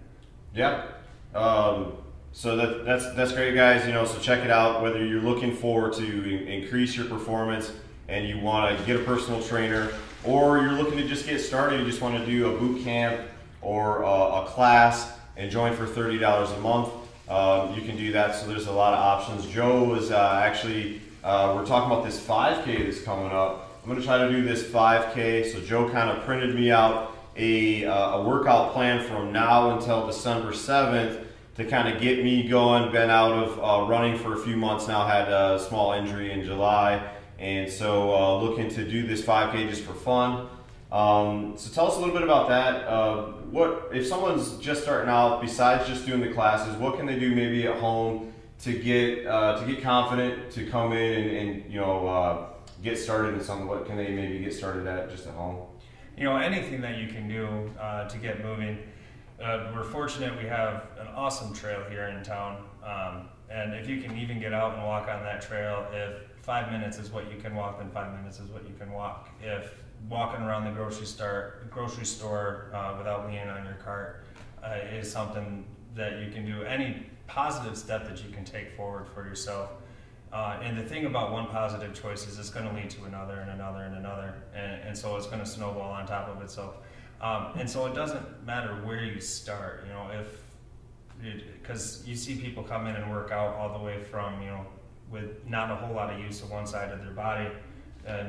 Yeah. 0.53 0.85
Um, 1.33 1.93
so 2.31 2.55
that, 2.57 2.85
that's 2.85 3.13
that's 3.15 3.31
great, 3.31 3.55
guys. 3.55 3.85
You 3.85 3.93
know, 3.93 4.05
so 4.05 4.19
check 4.19 4.43
it 4.43 4.51
out. 4.51 4.81
Whether 4.81 5.05
you're 5.05 5.21
looking 5.21 5.55
for 5.55 5.89
to 5.89 6.03
in- 6.03 6.47
increase 6.47 6.95
your 6.95 7.05
performance 7.05 7.71
and 8.07 8.27
you 8.27 8.39
want 8.39 8.77
to 8.77 8.85
get 8.85 8.97
a 8.97 9.03
personal 9.03 9.41
trainer, 9.41 9.91
or 10.23 10.59
you're 10.59 10.73
looking 10.73 10.97
to 10.97 11.07
just 11.07 11.25
get 11.25 11.39
started, 11.39 11.79
you 11.79 11.85
just 11.85 12.01
want 12.01 12.17
to 12.17 12.25
do 12.25 12.53
a 12.53 12.59
boot 12.59 12.83
camp 12.83 13.21
or 13.61 14.03
a, 14.03 14.43
a 14.43 14.45
class 14.47 15.13
and 15.37 15.49
join 15.49 15.75
for 15.75 15.85
thirty 15.85 16.17
dollars 16.17 16.51
a 16.51 16.59
month. 16.59 16.89
Um, 17.27 17.73
you 17.73 17.81
can 17.81 17.97
do 17.97 18.11
that. 18.11 18.35
So 18.35 18.47
there's 18.47 18.67
a 18.67 18.71
lot 18.71 18.93
of 18.93 18.99
options. 18.99 19.47
Joe 19.51 19.83
was 19.83 20.11
uh, 20.11 20.41
actually 20.43 21.01
uh, 21.25 21.53
we're 21.55 21.65
talking 21.65 21.91
about 21.91 22.05
this 22.05 22.23
5K 22.23 22.85
that's 22.85 23.01
coming 23.01 23.31
up. 23.31 23.64
I'm 23.87 23.95
to 23.95 24.03
try 24.03 24.17
to 24.17 24.31
do 24.31 24.41
this 24.41 24.63
5K. 24.63 25.53
So 25.53 25.61
Joe 25.61 25.87
kind 25.87 26.09
of 26.09 26.25
printed 26.25 26.55
me 26.55 26.71
out 26.71 27.15
a, 27.37 27.85
uh, 27.85 28.17
a 28.17 28.23
workout 28.23 28.73
plan 28.73 29.07
from 29.07 29.31
now 29.31 29.77
until 29.77 30.07
December 30.07 30.53
7th 30.53 31.23
to 31.57 31.65
kind 31.65 31.93
of 31.93 32.01
get 32.01 32.23
me 32.23 32.47
going. 32.47 32.91
Been 32.91 33.11
out 33.11 33.33
of 33.33 33.59
uh, 33.59 33.87
running 33.87 34.17
for 34.17 34.33
a 34.33 34.37
few 34.37 34.57
months 34.57 34.87
now, 34.87 35.05
had 35.05 35.27
a 35.27 35.59
small 35.59 35.93
injury 35.93 36.31
in 36.31 36.43
July, 36.43 37.11
and 37.37 37.71
so 37.71 38.11
uh, 38.11 38.41
looking 38.41 38.69
to 38.69 38.89
do 38.89 39.05
this 39.05 39.21
5K 39.21 39.69
just 39.69 39.83
for 39.83 39.93
fun. 39.93 40.47
Um, 40.91 41.53
so 41.55 41.71
tell 41.71 41.87
us 41.87 41.95
a 41.97 41.99
little 41.99 42.15
bit 42.15 42.23
about 42.23 42.49
that. 42.49 42.87
Uh, 42.87 43.33
what 43.51 43.91
if 43.93 44.07
someone's 44.07 44.57
just 44.57 44.81
starting 44.81 45.11
out? 45.11 45.41
Besides 45.41 45.87
just 45.87 46.07
doing 46.07 46.21
the 46.21 46.33
classes, 46.33 46.75
what 46.77 46.97
can 46.97 47.05
they 47.05 47.19
do 47.19 47.35
maybe 47.35 47.67
at 47.67 47.77
home 47.77 48.33
to 48.61 48.73
get 48.73 49.27
uh, 49.27 49.59
to 49.59 49.71
get 49.71 49.83
confident 49.83 50.51
to 50.53 50.65
come 50.71 50.91
in 50.91 51.21
and, 51.21 51.37
and 51.37 51.71
you 51.71 51.79
know 51.79 52.07
uh, 52.07 52.47
get 52.83 52.97
started 52.97 53.33
in 53.33 53.43
something? 53.43 53.67
What 53.67 53.85
can 53.85 53.97
they 53.97 54.09
maybe 54.09 54.39
get 54.39 54.53
started 54.53 54.87
at 54.87 55.09
just 55.09 55.27
at 55.27 55.33
home? 55.33 55.67
you 56.17 56.23
know 56.23 56.37
anything 56.37 56.81
that 56.81 56.97
you 56.97 57.07
can 57.07 57.27
do 57.27 57.69
uh, 57.79 58.07
to 58.07 58.17
get 58.17 58.43
moving 58.43 58.77
uh, 59.43 59.71
we're 59.73 59.83
fortunate 59.83 60.35
we 60.41 60.47
have 60.47 60.85
an 60.99 61.07
awesome 61.07 61.53
trail 61.53 61.83
here 61.89 62.05
in 62.05 62.23
town 62.23 62.63
um, 62.83 63.27
and 63.49 63.73
if 63.73 63.87
you 63.87 64.01
can 64.01 64.17
even 64.17 64.39
get 64.39 64.53
out 64.53 64.75
and 64.75 64.83
walk 64.83 65.09
on 65.09 65.23
that 65.23 65.41
trail 65.41 65.85
if 65.91 66.13
five 66.41 66.71
minutes 66.71 66.97
is 66.97 67.11
what 67.11 67.29
you 67.31 67.37
can 67.37 67.53
walk 67.55 67.79
then 67.79 67.89
five 67.91 68.13
minutes 68.17 68.39
is 68.39 68.49
what 68.49 68.63
you 68.67 68.73
can 68.79 68.91
walk 68.91 69.29
if 69.41 69.73
walking 70.09 70.41
around 70.41 70.63
the 70.63 70.71
grocery 70.71 71.05
store 71.05 71.67
grocery 71.69 72.05
store 72.05 72.71
uh, 72.73 72.95
without 72.97 73.27
leaning 73.27 73.49
on 73.49 73.65
your 73.65 73.75
cart 73.75 74.25
uh, 74.63 74.77
is 74.93 75.11
something 75.11 75.65
that 75.95 76.19
you 76.19 76.31
can 76.31 76.45
do 76.45 76.63
any 76.63 77.05
positive 77.27 77.77
step 77.77 78.07
that 78.07 78.23
you 78.23 78.31
can 78.31 78.45
take 78.45 78.75
forward 78.77 79.05
for 79.13 79.27
yourself 79.27 79.71
uh, 80.35 80.59
and 80.61 80.77
the 80.77 80.83
thing 80.83 81.05
about 81.05 81.31
one 81.31 81.47
positive 81.47 81.93
choice 81.93 82.27
is 82.27 82.37
it's 82.37 82.49
going 82.49 82.67
to 82.67 82.73
lead 82.75 82.89
to 82.89 83.05
another 83.05 83.39
and 83.39 83.51
another 83.51 83.83
and 83.83 83.95
another, 83.95 84.33
and, 84.53 84.81
and 84.83 84.97
so 84.97 85.15
it's 85.15 85.27
going 85.27 85.39
to 85.39 85.45
snowball 85.45 85.93
on 85.93 86.05
top 86.05 86.27
of 86.27 86.41
itself. 86.41 86.75
Um, 87.21 87.53
and 87.57 87.69
so 87.69 87.85
it 87.85 87.95
doesn't 87.95 88.45
matter 88.45 88.73
where 88.83 89.01
you 89.01 89.21
start, 89.21 89.85
you 89.87 89.93
know, 89.93 90.09
if 90.19 90.41
because 91.61 92.03
you 92.05 92.17
see 92.17 92.35
people 92.35 92.61
come 92.63 92.85
in 92.85 92.97
and 92.97 93.09
work 93.09 93.31
out 93.31 93.55
all 93.55 93.79
the 93.79 93.83
way 93.83 94.03
from 94.03 94.41
you 94.41 94.49
know 94.49 94.65
with 95.09 95.47
not 95.47 95.71
a 95.71 95.75
whole 95.75 95.95
lot 95.95 96.13
of 96.13 96.19
use 96.19 96.41
of 96.41 96.51
one 96.51 96.67
side 96.67 96.91
of 96.91 96.99
their 96.99 97.13
body, 97.13 97.47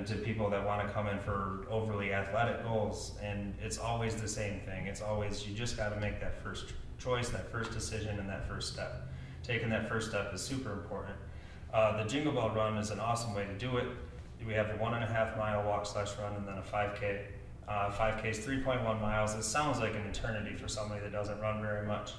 to 0.07 0.15
people 0.25 0.49
that 0.49 0.65
want 0.65 0.87
to 0.87 0.95
come 0.95 1.09
in 1.09 1.19
for 1.19 1.67
overly 1.69 2.13
athletic 2.13 2.63
goals, 2.63 3.17
and 3.21 3.53
it's 3.61 3.79
always 3.79 4.15
the 4.15 4.29
same 4.29 4.61
thing. 4.61 4.87
It's 4.87 5.03
always 5.03 5.45
you 5.45 5.55
just 5.57 5.77
got 5.77 5.89
to 5.89 6.01
make 6.01 6.21
that 6.21 6.41
first 6.41 6.73
choice, 6.99 7.31
that 7.31 7.51
first 7.51 7.73
decision, 7.73 8.21
and 8.21 8.29
that 8.29 8.49
first 8.49 8.73
step. 8.73 9.09
Taking 9.43 9.71
that 9.71 9.89
first 9.89 10.11
step 10.11 10.33
is 10.33 10.41
super 10.41 10.73
important. 10.73 11.17
Uh, 11.77 12.03
the 12.03 12.09
Jingle 12.09 12.33
Bell 12.33 12.49
Run 12.57 12.79
is 12.79 12.91
an 12.91 12.99
awesome 12.99 13.35
way 13.35 13.45
to 13.45 13.53
do 13.53 13.77
it. 13.77 13.87
We 14.47 14.55
have 14.55 14.71
a 14.71 14.77
one 14.79 14.95
and 14.95 15.05
a 15.05 15.07
half 15.07 15.37
mile 15.37 15.63
walk 15.63 15.85
slash 15.85 16.17
run 16.19 16.35
and 16.35 16.49
then 16.49 16.57
a 16.57 16.63
5K. 16.63 17.27
Uh, 17.69 17.91
5K 17.91 18.31
is 18.31 18.39
3.1 18.39 18.83
miles. 18.99 19.35
It 19.35 19.43
sounds 19.43 19.79
like 19.79 19.95
an 19.95 20.07
eternity 20.07 20.57
for 20.57 20.69
somebody 20.69 21.03
that 21.03 21.13
doesn't 21.13 21.39
run 21.39 21.61
very 21.61 21.87
much. 21.87 22.13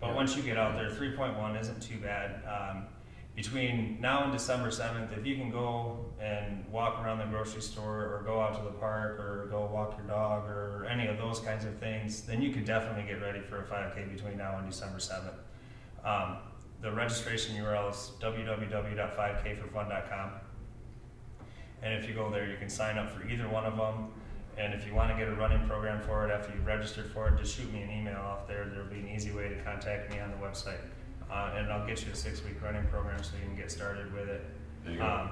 But 0.00 0.08
Yeah. 0.08 0.14
once 0.14 0.36
you 0.36 0.42
get 0.42 0.58
out 0.58 0.74
there, 0.74 0.90
3.1 0.90 1.54
isn't 1.54 1.80
too 1.80 2.00
bad. 2.00 2.42
Um, 2.44 2.88
between 3.36 4.00
now 4.00 4.24
and 4.24 4.32
December 4.32 4.72
7th, 4.72 5.16
if 5.16 5.24
you 5.24 5.36
can 5.36 5.48
go 5.48 6.06
and 6.20 6.66
walk 6.72 7.00
around 7.00 7.18
the 7.18 7.26
grocery 7.26 7.62
store 7.62 8.16
or 8.16 8.22
go 8.26 8.40
out 8.40 8.56
to 8.56 8.64
the 8.64 8.76
park 8.80 9.20
or 9.20 9.46
go 9.48 9.64
walk 9.72 9.96
your 9.96 10.08
dog 10.08 10.48
or 10.48 10.86
any 10.90 11.06
of 11.06 11.18
those 11.18 11.38
kinds 11.38 11.64
of 11.64 11.78
things, 11.78 12.22
then 12.22 12.42
you 12.42 12.52
can 12.52 12.64
definitely 12.64 13.04
get 13.04 13.22
ready 13.22 13.42
for 13.42 13.60
a 13.60 13.64
5K 13.64 14.12
between 14.12 14.38
now 14.38 14.58
and 14.58 14.68
December 14.68 14.98
7th. 14.98 15.38
Um, 16.04 16.38
the 16.84 16.92
registration 16.92 17.56
URL 17.56 17.90
is 17.90 18.12
www.5kforfun.com. 18.20 20.30
And 21.82 21.94
if 21.94 22.06
you 22.06 22.14
go 22.14 22.30
there, 22.30 22.48
you 22.48 22.56
can 22.58 22.68
sign 22.68 22.98
up 22.98 23.10
for 23.10 23.26
either 23.26 23.48
one 23.48 23.64
of 23.64 23.78
them. 23.78 24.12
And 24.58 24.74
if 24.74 24.86
you 24.86 24.94
want 24.94 25.10
to 25.10 25.16
get 25.16 25.26
a 25.28 25.34
running 25.34 25.66
program 25.66 26.02
for 26.02 26.28
it 26.28 26.30
after 26.30 26.52
you've 26.54 26.66
registered 26.66 27.10
for 27.10 27.28
it, 27.28 27.38
just 27.38 27.56
shoot 27.56 27.72
me 27.72 27.80
an 27.80 27.90
email 27.90 28.18
off 28.18 28.46
there. 28.46 28.66
There'll 28.66 28.86
be 28.86 29.00
an 29.00 29.08
easy 29.08 29.32
way 29.32 29.48
to 29.48 29.56
contact 29.62 30.12
me 30.12 30.20
on 30.20 30.30
the 30.30 30.36
website. 30.36 30.76
Uh, 31.30 31.54
and 31.56 31.72
I'll 31.72 31.86
get 31.86 32.04
you 32.04 32.12
a 32.12 32.14
six 32.14 32.44
week 32.44 32.60
running 32.62 32.86
program 32.88 33.22
so 33.22 33.32
you 33.40 33.46
can 33.46 33.56
get 33.56 33.72
started 33.72 34.12
with 34.12 34.28
it. 34.28 34.44
There 34.84 34.92
you 34.92 34.98
go. 34.98 35.06
Um, 35.06 35.30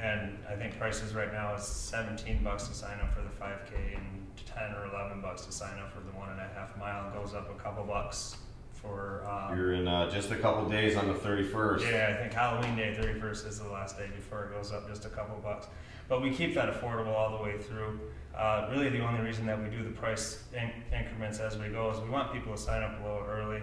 and 0.00 0.38
I 0.48 0.54
think 0.54 0.78
prices 0.78 1.12
right 1.12 1.32
now 1.32 1.56
is 1.56 1.64
17 1.64 2.44
bucks 2.44 2.68
to 2.68 2.74
sign 2.74 3.00
up 3.00 3.12
for 3.12 3.22
the 3.22 3.30
5K 3.30 3.96
and 3.96 4.24
10 4.46 4.76
or 4.76 4.86
11 4.94 5.22
bucks 5.22 5.44
to 5.46 5.52
sign 5.52 5.76
up 5.80 5.92
for 5.92 5.98
the 6.00 6.12
one 6.16 6.28
and 6.30 6.38
a 6.38 6.48
half 6.54 6.78
mile. 6.78 7.08
It 7.08 7.14
goes 7.14 7.34
up 7.34 7.50
a 7.50 7.60
couple 7.60 7.82
bucks 7.82 8.36
for. 8.82 9.24
Um, 9.28 9.56
You're 9.56 9.72
in 9.72 9.88
uh, 9.88 10.10
just 10.10 10.30
a 10.30 10.36
couple 10.36 10.68
days 10.68 10.96
on 10.96 11.08
the 11.08 11.14
31st. 11.14 11.80
yeah, 11.90 12.14
I 12.14 12.20
think 12.20 12.32
Halloween 12.32 12.76
Day 12.76 12.96
31st 12.98 13.46
is 13.46 13.58
the 13.58 13.68
last 13.68 13.98
day 13.98 14.08
before 14.14 14.44
it 14.44 14.52
goes 14.52 14.72
up 14.72 14.88
just 14.88 15.04
a 15.04 15.08
couple 15.08 15.36
bucks. 15.42 15.66
But 16.08 16.22
we 16.22 16.30
keep 16.30 16.54
that 16.54 16.72
affordable 16.72 17.14
all 17.14 17.36
the 17.36 17.42
way 17.42 17.58
through. 17.58 18.00
Uh, 18.36 18.68
really, 18.70 18.88
the 18.88 19.00
only 19.04 19.20
reason 19.20 19.44
that 19.46 19.62
we 19.62 19.68
do 19.68 19.82
the 19.82 19.90
price 19.90 20.44
in- 20.54 20.96
increments 20.96 21.38
as 21.40 21.58
we 21.58 21.68
go 21.68 21.90
is 21.90 22.00
we 22.00 22.08
want 22.08 22.32
people 22.32 22.52
to 22.52 22.58
sign 22.58 22.82
up 22.82 23.00
a 23.00 23.02
little 23.02 23.26
early. 23.28 23.60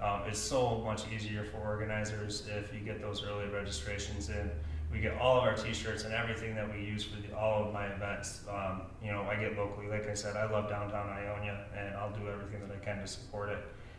Um, 0.00 0.22
it's 0.26 0.38
so 0.38 0.82
much 0.84 1.02
easier 1.10 1.44
for 1.44 1.58
organizers 1.58 2.46
if 2.54 2.74
you 2.74 2.80
get 2.80 3.00
those 3.00 3.24
early 3.24 3.48
registrations 3.48 4.28
in. 4.28 4.50
We 4.92 5.00
get 5.00 5.16
all 5.18 5.38
of 5.38 5.44
our 5.44 5.54
T-shirts 5.54 6.04
and 6.04 6.12
everything 6.12 6.54
that 6.54 6.72
we 6.72 6.80
use 6.80 7.04
for 7.04 7.20
the, 7.20 7.36
all 7.36 7.66
of 7.66 7.72
my 7.72 7.86
events. 7.86 8.42
Um, 8.48 8.82
you 9.02 9.10
know, 9.10 9.22
I 9.22 9.36
get 9.36 9.56
locally. 9.56 9.88
Like 9.88 10.08
I 10.08 10.14
said, 10.14 10.36
I 10.36 10.50
love 10.50 10.68
downtown 10.68 11.08
Ionia, 11.08 11.64
and 11.76 11.94
I'll 11.96 12.12
do 12.12 12.28
everything 12.28 12.60
that 12.66 12.74
I 12.74 12.84
can 12.84 13.00
to 13.00 13.06
support 13.06 13.48
it. 13.48 13.58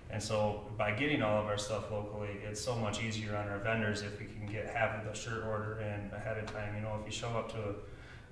And 0.09 0.23
so 0.23 0.61
by 0.77 0.91
getting 0.91 1.21
all 1.21 1.41
of 1.41 1.47
our 1.47 1.57
stuff 1.57 1.91
locally, 1.91 2.37
it's 2.43 2.61
so 2.61 2.75
much 2.75 3.03
easier 3.03 3.35
on 3.35 3.49
our 3.49 3.59
vendors 3.59 4.01
if 4.01 4.19
we 4.19 4.25
can 4.25 4.45
get 4.45 4.69
half 4.69 4.95
of 4.95 5.05
the 5.05 5.13
shirt 5.13 5.43
order 5.45 5.79
in 5.79 6.11
ahead 6.15 6.37
of 6.37 6.51
time. 6.51 6.75
You 6.75 6.81
know, 6.81 6.97
if 6.99 7.05
you 7.05 7.11
show 7.11 7.29
up 7.29 7.51
to 7.51 7.75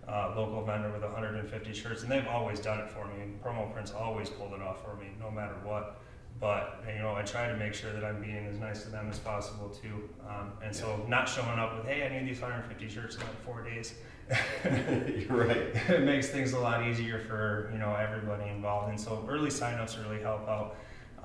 a 0.07 0.11
uh, 0.11 0.33
local 0.37 0.63
vendor 0.63 0.91
with 0.91 1.01
150 1.01 1.73
shirts, 1.73 2.03
and 2.03 2.11
they've 2.11 2.27
always 2.27 2.59
done 2.59 2.79
it 2.79 2.89
for 2.89 3.05
me. 3.07 3.21
And 3.23 3.41
Promo 3.41 3.71
Prints 3.73 3.91
always 3.91 4.29
pulled 4.29 4.53
it 4.53 4.61
off 4.61 4.83
for 4.83 4.95
me, 4.95 5.07
no 5.19 5.31
matter 5.31 5.55
what. 5.63 5.99
But 6.39 6.83
you 6.87 6.99
know, 6.99 7.15
I 7.15 7.23
try 7.23 7.47
to 7.47 7.55
make 7.55 7.73
sure 7.73 7.93
that 7.93 8.03
I'm 8.03 8.21
being 8.21 8.45
as 8.45 8.57
nice 8.57 8.83
to 8.83 8.89
them 8.89 9.07
as 9.09 9.17
possible 9.19 9.69
too. 9.69 10.09
Um, 10.27 10.51
and 10.63 10.75
so, 10.75 11.03
not 11.07 11.29
showing 11.29 11.57
up 11.59 11.77
with, 11.77 11.85
"Hey, 11.85 12.05
I 12.05 12.09
need 12.09 12.27
these 12.27 12.41
150 12.41 12.93
shirts 12.93 13.15
in 13.15 13.21
like 13.21 13.41
four 13.45 13.63
days," 13.63 13.95
You're 14.65 15.45
right. 15.45 15.57
it 15.89 16.03
makes 16.03 16.29
things 16.29 16.53
a 16.53 16.59
lot 16.59 16.85
easier 16.85 17.19
for 17.19 17.69
you 17.71 17.79
know 17.79 17.95
everybody 17.95 18.49
involved. 18.49 18.89
And 18.89 18.99
so, 18.99 19.25
early 19.29 19.49
signups 19.49 20.01
really 20.03 20.21
help 20.21 20.47
out. 20.49 20.75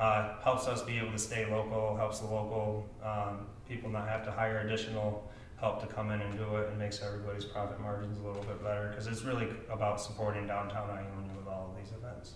Uh, 0.01 0.41
helps 0.43 0.67
us 0.67 0.83
be 0.83 0.99
able 0.99 1.13
to 1.13 1.19
stay 1.19 1.45
local. 1.51 1.95
Helps 1.97 2.21
the 2.21 2.27
local 2.27 2.89
um, 3.05 3.47
people 3.69 3.91
not 3.91 4.09
have 4.09 4.25
to 4.25 4.31
hire 4.31 4.61
additional 4.61 5.31
help 5.59 5.79
to 5.81 5.87
come 5.87 6.11
in 6.11 6.23
and 6.23 6.39
do 6.39 6.57
it, 6.57 6.69
and 6.71 6.79
makes 6.79 7.03
everybody's 7.03 7.45
profit 7.45 7.79
margins 7.81 8.19
a 8.19 8.23
little 8.23 8.43
bit 8.43 8.63
better 8.65 8.89
because 8.89 9.07
it's 9.07 9.23
really 9.23 9.47
about 9.71 10.01
supporting 10.01 10.47
downtown 10.47 10.89
Ionia 10.89 11.37
with 11.37 11.47
all 11.47 11.71
of 11.71 11.77
these 11.77 11.93
events. 11.95 12.33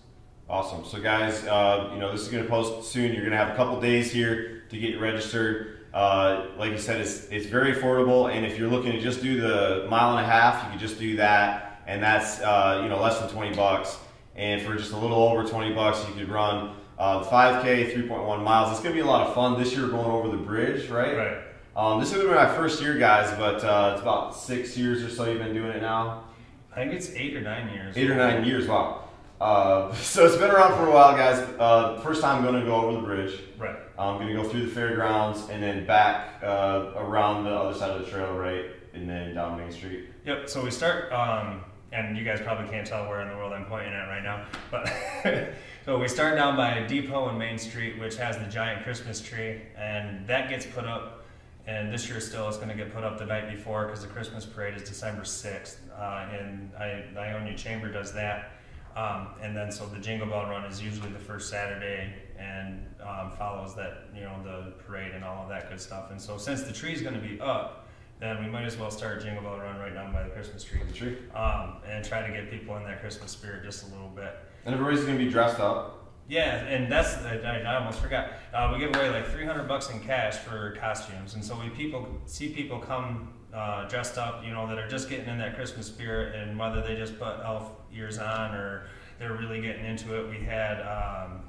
Awesome. 0.47 0.85
So, 0.85 1.01
guys, 1.01 1.43
uh, 1.47 1.89
you 1.91 1.99
know 1.99 2.11
this 2.11 2.21
is 2.21 2.27
going 2.27 2.43
to 2.43 2.49
post 2.49 2.91
soon. 2.91 3.11
You're 3.13 3.23
going 3.23 3.31
to 3.31 3.37
have 3.37 3.49
a 3.49 3.55
couple 3.55 3.81
days 3.81 4.11
here 4.11 4.63
to 4.69 4.77
get 4.77 5.01
registered. 5.01 5.87
Uh, 5.91 6.47
like 6.59 6.71
you 6.71 6.77
said, 6.77 7.01
it's 7.01 7.25
it's 7.29 7.47
very 7.47 7.73
affordable, 7.73 8.31
and 8.31 8.45
if 8.45 8.59
you're 8.59 8.69
looking 8.69 8.91
to 8.91 9.01
just 9.01 9.23
do 9.23 9.41
the 9.41 9.87
mile 9.89 10.15
and 10.15 10.23
a 10.23 10.29
half, 10.29 10.63
you 10.63 10.69
could 10.69 10.79
just 10.79 10.99
do 10.99 11.15
that, 11.15 11.81
and 11.87 12.03
that's 12.03 12.41
uh, 12.41 12.81
you 12.83 12.89
know 12.89 13.01
less 13.01 13.19
than 13.19 13.29
20 13.29 13.55
bucks. 13.55 13.97
And 14.35 14.61
for 14.61 14.75
just 14.75 14.91
a 14.91 14.97
little 14.97 15.17
over 15.17 15.45
20 15.45 15.73
bucks, 15.73 16.05
you 16.09 16.13
could 16.13 16.29
run 16.29 16.75
uh, 16.97 17.19
the 17.19 17.25
5K, 17.25 17.93
3.1 17.93 18.43
miles. 18.43 18.71
It's 18.71 18.79
going 18.81 18.95
to 18.95 19.01
be 19.01 19.05
a 19.05 19.09
lot 19.09 19.27
of 19.27 19.33
fun 19.33 19.61
this 19.61 19.73
year 19.75 19.87
going 19.87 20.09
over 20.09 20.29
the 20.29 20.37
bridge, 20.37 20.89
right? 20.89 21.15
Right. 21.15 21.37
Um, 21.75 21.99
this 21.99 22.09
is 22.09 22.15
going 22.15 22.27
to 22.27 22.33
be 22.33 22.39
my 22.39 22.55
first 22.55 22.81
year, 22.81 22.97
guys, 22.97 23.29
but 23.37 23.63
uh, 23.63 23.91
it's 23.93 24.01
about 24.01 24.35
six 24.35 24.77
years 24.77 25.03
or 25.03 25.09
so 25.09 25.25
you've 25.29 25.39
been 25.39 25.53
doing 25.53 25.71
it 25.71 25.81
now. 25.81 26.23
I 26.71 26.75
think 26.75 26.93
it's 26.93 27.09
eight 27.11 27.35
or 27.35 27.41
nine 27.41 27.73
years. 27.73 27.97
Eight 27.97 28.09
or 28.09 28.15
nine 28.15 28.45
years, 28.45 28.67
wow. 28.67 29.09
Uh, 29.41 29.93
so 29.95 30.25
it's 30.25 30.37
been 30.37 30.51
around 30.51 30.77
for 30.77 30.87
a 30.87 30.91
while, 30.91 31.15
guys. 31.17 31.39
Uh, 31.59 31.99
first 32.01 32.21
time 32.21 32.37
I'm 32.37 32.43
going 32.43 32.61
to 32.61 32.65
go 32.65 32.75
over 32.75 32.93
the 32.93 33.05
bridge. 33.05 33.39
Right. 33.57 33.75
I'm 33.97 34.17
going 34.17 34.27
to 34.27 34.33
go 34.33 34.47
through 34.47 34.67
the 34.67 34.71
fairgrounds 34.71 35.49
and 35.49 35.61
then 35.61 35.85
back 35.85 36.41
uh, 36.43 36.91
around 36.95 37.43
the 37.43 37.51
other 37.51 37.77
side 37.77 37.91
of 37.91 38.05
the 38.05 38.11
trail, 38.11 38.33
right, 38.33 38.65
and 38.93 39.09
then 39.09 39.35
down 39.35 39.57
Main 39.57 39.71
Street. 39.71 40.09
Yep. 40.25 40.49
So 40.49 40.63
we 40.63 40.71
start, 40.71 41.11
um, 41.11 41.63
and 41.91 42.17
you 42.17 42.23
guys 42.23 42.41
probably 42.41 42.69
can't 42.69 42.87
tell 42.87 43.07
where 43.07 43.21
in 43.21 43.29
the 43.29 43.35
world 43.35 43.53
I'm 43.53 43.65
pointing 43.65 43.93
at 43.93 44.07
right 44.07 44.23
now, 44.23 44.45
but 44.71 44.91
so 45.85 45.99
we 45.99 46.07
start 46.07 46.35
down 46.35 46.57
by 46.57 46.79
Depot 46.87 47.29
and 47.29 47.37
Main 47.37 47.59
Street, 47.59 47.99
which 47.99 48.15
has 48.15 48.39
the 48.39 48.45
giant 48.45 48.83
Christmas 48.83 49.21
tree, 49.21 49.61
and 49.77 50.25
that 50.25 50.49
gets 50.49 50.65
put 50.65 50.85
up. 50.85 51.25
And 51.67 51.93
this 51.93 52.09
year 52.09 52.19
still 52.19 52.47
it's 52.47 52.57
going 52.57 52.69
to 52.69 52.75
get 52.75 52.91
put 52.91 53.03
up 53.03 53.19
the 53.19 53.25
night 53.25 53.55
before 53.55 53.85
because 53.85 54.01
the 54.01 54.07
Christmas 54.07 54.47
parade 54.47 54.75
is 54.75 54.81
December 54.81 55.21
6th, 55.21 55.75
uh, 55.95 56.27
and 56.31 56.71
I, 56.79 57.03
Ionia 57.15 57.55
Chamber 57.55 57.91
does 57.91 58.11
that. 58.13 58.53
Um, 58.95 59.27
and 59.41 59.55
then 59.55 59.71
so 59.71 59.85
the 59.85 59.99
Jingle 59.99 60.27
Bell 60.27 60.45
Run 60.49 60.65
is 60.65 60.81
usually 60.81 61.11
the 61.11 61.19
first 61.19 61.51
Saturday 61.51 62.13
and 62.39 62.83
um, 63.01 63.31
follows 63.31 63.75
that 63.75 64.07
you 64.15 64.21
know 64.21 64.41
the 64.43 64.71
parade 64.83 65.11
and 65.11 65.23
all 65.23 65.43
of 65.43 65.49
that 65.49 65.69
good 65.69 65.79
stuff. 65.79 66.09
And 66.09 66.19
so 66.19 66.37
since 66.37 66.63
the 66.63 66.73
tree 66.73 66.93
is 66.93 67.01
going 67.01 67.13
to 67.13 67.21
be 67.21 67.39
up, 67.39 67.87
then 68.19 68.43
we 68.43 68.49
might 68.49 68.65
as 68.65 68.77
well 68.77 68.89
start 68.89 69.21
Jingle 69.21 69.43
Bell 69.43 69.59
Run 69.59 69.77
right 69.77 69.93
down 69.93 70.11
by 70.11 70.23
the 70.23 70.29
Christmas 70.29 70.63
tree. 70.63 70.79
The 70.87 70.93
tree. 70.93 71.17
Um, 71.35 71.77
and 71.87 72.03
try 72.03 72.25
to 72.25 72.33
get 72.33 72.49
people 72.49 72.75
in 72.77 72.83
that 72.85 73.01
Christmas 73.01 73.31
spirit 73.31 73.63
just 73.63 73.87
a 73.87 73.91
little 73.91 74.09
bit. 74.09 74.35
And 74.65 74.73
everybody's 74.73 75.05
to 75.05 75.17
be 75.17 75.29
dressed 75.29 75.59
up. 75.59 75.95
Yeah, 76.27 76.55
and 76.65 76.91
that's 76.91 77.17
I, 77.23 77.37
I 77.37 77.75
almost 77.75 77.99
forgot. 77.99 78.31
Uh, 78.51 78.71
we 78.73 78.79
give 78.79 78.95
away 78.95 79.09
like 79.09 79.27
300 79.27 79.67
bucks 79.67 79.91
in 79.91 79.99
cash 79.99 80.37
for 80.37 80.75
costumes, 80.79 81.35
and 81.35 81.45
so 81.45 81.55
we 81.59 81.69
people 81.69 82.07
see 82.25 82.49
people 82.49 82.79
come 82.79 83.31
uh, 83.53 83.87
dressed 83.87 84.17
up, 84.17 84.43
you 84.43 84.51
know, 84.51 84.67
that 84.67 84.79
are 84.79 84.87
just 84.87 85.07
getting 85.07 85.27
in 85.27 85.37
that 85.37 85.55
Christmas 85.55 85.85
spirit, 85.85 86.35
and 86.35 86.57
whether 86.57 86.81
they 86.81 86.95
just 86.95 87.19
put 87.19 87.39
elf 87.43 87.69
ears 87.93 88.17
on 88.17 88.55
or 88.55 88.87
they're 89.19 89.33
really 89.33 89.61
getting 89.61 89.85
into 89.85 90.19
it. 90.19 90.27
We 90.27 90.43
had 90.43 90.81
um, 90.81 91.41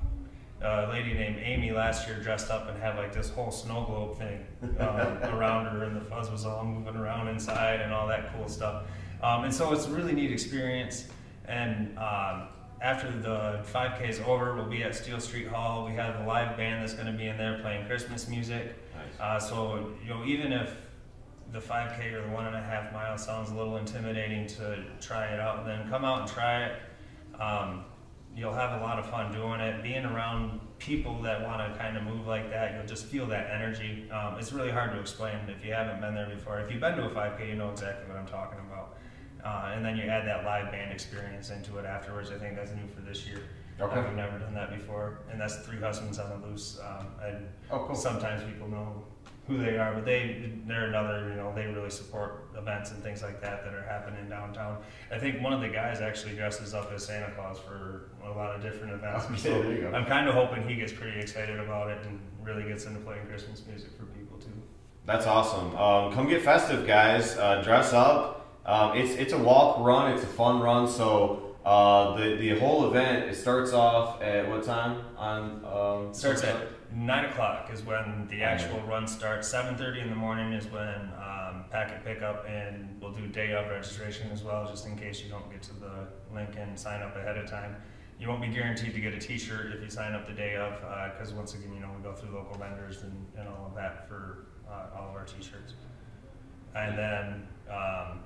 a 0.60 0.88
lady 0.90 1.14
named 1.14 1.38
Amy 1.42 1.72
last 1.72 2.06
year 2.06 2.20
dressed 2.20 2.50
up 2.50 2.68
and 2.68 2.80
had 2.80 2.96
like 2.96 3.14
this 3.14 3.30
whole 3.30 3.50
snow 3.50 3.84
globe 3.84 4.18
thing 4.18 4.46
um, 4.78 5.34
around 5.34 5.66
her, 5.66 5.84
and 5.84 5.96
the 5.96 6.02
fuzz 6.02 6.30
was 6.30 6.44
all 6.44 6.64
moving 6.64 6.96
around 6.96 7.28
inside 7.28 7.80
and 7.80 7.92
all 7.92 8.06
that 8.06 8.32
cool 8.34 8.46
stuff. 8.46 8.84
Um, 9.22 9.44
and 9.44 9.54
so 9.54 9.72
it's 9.72 9.86
a 9.86 9.90
really 9.90 10.12
neat 10.12 10.30
experience. 10.30 11.08
And 11.46 11.96
um, 11.98 12.48
after 12.86 13.10
the 13.10 13.64
5K 13.72 14.08
is 14.08 14.20
over, 14.20 14.54
we'll 14.54 14.64
be 14.64 14.84
at 14.84 14.94
Steel 14.94 15.18
Street 15.18 15.48
Hall. 15.48 15.84
We 15.84 15.96
have 15.96 16.20
a 16.20 16.24
live 16.24 16.56
band 16.56 16.82
that's 16.82 16.94
going 16.94 17.08
to 17.08 17.12
be 17.12 17.26
in 17.26 17.36
there 17.36 17.58
playing 17.60 17.84
Christmas 17.86 18.28
music. 18.28 18.76
Nice. 18.94 19.20
Uh, 19.20 19.40
so 19.40 19.90
you 20.04 20.08
know, 20.08 20.24
even 20.24 20.52
if 20.52 20.72
the 21.50 21.58
5K 21.58 22.12
or 22.12 22.22
the 22.22 22.28
one 22.28 22.46
and 22.46 22.54
a 22.54 22.62
half 22.62 22.92
mile 22.92 23.18
sounds 23.18 23.50
a 23.50 23.54
little 23.56 23.76
intimidating 23.76 24.46
to 24.46 24.84
try 25.00 25.26
it 25.26 25.40
out, 25.40 25.66
then 25.66 25.88
come 25.88 26.04
out 26.04 26.20
and 26.20 26.30
try 26.30 26.66
it. 26.66 26.76
Um, 27.40 27.84
you'll 28.36 28.54
have 28.54 28.80
a 28.80 28.84
lot 28.84 29.00
of 29.00 29.10
fun 29.10 29.32
doing 29.32 29.58
it. 29.58 29.82
Being 29.82 30.04
around 30.04 30.60
people 30.78 31.20
that 31.22 31.42
want 31.42 31.58
to 31.58 31.76
kind 31.76 31.96
of 31.96 32.04
move 32.04 32.28
like 32.28 32.50
that, 32.50 32.74
you'll 32.74 32.86
just 32.86 33.06
feel 33.06 33.26
that 33.26 33.50
energy. 33.52 34.08
Um, 34.12 34.38
it's 34.38 34.52
really 34.52 34.70
hard 34.70 34.92
to 34.92 35.00
explain 35.00 35.36
if 35.48 35.64
you 35.64 35.72
haven't 35.72 36.00
been 36.00 36.14
there 36.14 36.30
before. 36.32 36.60
If 36.60 36.70
you've 36.70 36.80
been 36.80 36.96
to 36.98 37.06
a 37.06 37.10
5K, 37.10 37.48
you 37.48 37.56
know 37.56 37.70
exactly 37.72 38.06
what 38.08 38.16
I'm 38.16 38.28
talking 38.28 38.60
about. 38.60 38.95
Uh, 39.44 39.72
and 39.74 39.84
then 39.84 39.96
you 39.96 40.04
add 40.04 40.26
that 40.26 40.44
live 40.44 40.70
band 40.72 40.92
experience 40.92 41.50
into 41.50 41.78
it 41.78 41.84
afterwards. 41.86 42.30
I 42.30 42.38
think 42.38 42.56
that's 42.56 42.72
new 42.72 42.86
for 42.94 43.00
this 43.02 43.26
year. 43.26 43.42
Okay. 43.80 44.00
We've 44.02 44.14
never 44.14 44.38
done 44.38 44.54
that 44.54 44.70
before, 44.70 45.20
and 45.30 45.40
that's 45.40 45.56
Three 45.56 45.78
Husbands 45.78 46.18
on 46.18 46.40
the 46.40 46.46
Loose. 46.46 46.78
Um, 46.82 47.06
and 47.22 47.46
Oh, 47.70 47.84
cool. 47.86 47.94
sometimes 47.94 48.42
people 48.42 48.68
know 48.68 49.04
who 49.46 49.58
they 49.58 49.76
are, 49.78 49.92
but 49.94 50.04
they 50.04 50.50
they're 50.66 50.86
another 50.86 51.28
you 51.28 51.34
know 51.36 51.52
they 51.54 51.66
really 51.66 51.90
support 51.90 52.48
events 52.56 52.90
and 52.90 53.00
things 53.02 53.22
like 53.22 53.40
that 53.42 53.62
that 53.64 53.74
are 53.74 53.82
happening 53.82 54.28
downtown. 54.28 54.78
I 55.12 55.18
think 55.18 55.40
one 55.42 55.52
of 55.52 55.60
the 55.60 55.68
guys 55.68 56.00
actually 56.00 56.34
dresses 56.34 56.72
up 56.74 56.90
as 56.90 57.04
Santa 57.06 57.30
Claus 57.36 57.58
for 57.60 58.10
a 58.24 58.30
lot 58.30 58.56
of 58.56 58.62
different 58.62 58.94
events. 58.94 59.26
Okay, 59.26 59.36
so 59.36 59.62
there 59.62 59.72
you 59.72 59.80
go. 59.82 59.92
I'm 59.92 60.06
kind 60.06 60.26
of 60.26 60.34
hoping 60.34 60.66
he 60.66 60.74
gets 60.74 60.92
pretty 60.92 61.20
excited 61.20 61.60
about 61.60 61.90
it 61.90 61.98
and 62.06 62.18
really 62.42 62.64
gets 62.66 62.86
into 62.86 62.98
playing 63.00 63.26
Christmas 63.26 63.62
music 63.68 63.90
for 63.96 64.06
people 64.06 64.38
too. 64.38 64.50
That's 65.04 65.26
awesome. 65.26 65.76
Um, 65.76 66.12
come 66.12 66.26
get 66.28 66.42
festive, 66.42 66.86
guys. 66.86 67.36
Uh, 67.36 67.62
dress 67.62 67.92
up. 67.92 68.45
Um, 68.66 68.96
it's 68.96 69.14
it's 69.14 69.32
a 69.32 69.38
walk 69.38 69.78
run. 69.78 70.12
It's 70.12 70.24
a 70.24 70.26
fun 70.26 70.60
run. 70.60 70.88
So 70.88 71.56
uh, 71.64 72.16
the 72.16 72.34
the 72.36 72.58
whole 72.58 72.88
event 72.88 73.30
it 73.30 73.36
starts 73.36 73.72
off 73.72 74.20
at 74.20 74.48
what 74.48 74.64
time 74.64 75.02
on? 75.16 75.64
Um, 75.64 76.14
Starts 76.14 76.42
at 76.42 76.56
nine 76.92 77.26
o'clock 77.26 77.70
is 77.72 77.82
when 77.82 78.26
the 78.28 78.42
actual 78.42 78.80
run 78.80 79.06
starts. 79.06 79.46
Seven 79.48 79.76
thirty 79.76 80.00
in 80.00 80.10
the 80.10 80.16
morning 80.16 80.52
is 80.52 80.66
when 80.66 81.12
um, 81.16 81.64
packet 81.70 82.04
pickup, 82.04 82.44
and 82.48 83.00
we'll 83.00 83.12
do 83.12 83.26
day 83.28 83.52
of 83.52 83.68
registration 83.68 84.30
as 84.32 84.42
well, 84.42 84.66
just 84.66 84.86
in 84.86 84.96
case 84.98 85.22
you 85.22 85.30
don't 85.30 85.48
get 85.50 85.62
to 85.62 85.74
the 85.74 86.08
link 86.34 86.50
and 86.58 86.78
sign 86.78 87.02
up 87.02 87.14
ahead 87.16 87.38
of 87.38 87.48
time. 87.48 87.76
You 88.18 88.28
won't 88.28 88.40
be 88.40 88.48
guaranteed 88.48 88.94
to 88.94 89.00
get 89.00 89.12
a 89.12 89.18
T-shirt 89.18 89.74
if 89.74 89.82
you 89.82 89.90
sign 89.90 90.14
up 90.14 90.26
the 90.26 90.32
day 90.32 90.56
of, 90.56 90.72
because 91.12 91.34
once 91.34 91.52
again, 91.52 91.74
you 91.74 91.80
know, 91.80 91.90
we 91.94 92.02
go 92.02 92.14
through 92.14 92.34
local 92.34 92.56
vendors 92.56 93.02
and, 93.02 93.26
and 93.38 93.46
all 93.46 93.66
of 93.66 93.74
that 93.74 94.08
for 94.08 94.46
uh, 94.66 94.96
all 94.96 95.10
of 95.10 95.14
our 95.14 95.26
T-shirts. 95.26 95.74
And 96.74 96.96
then 96.96 97.46
um, 97.70 98.20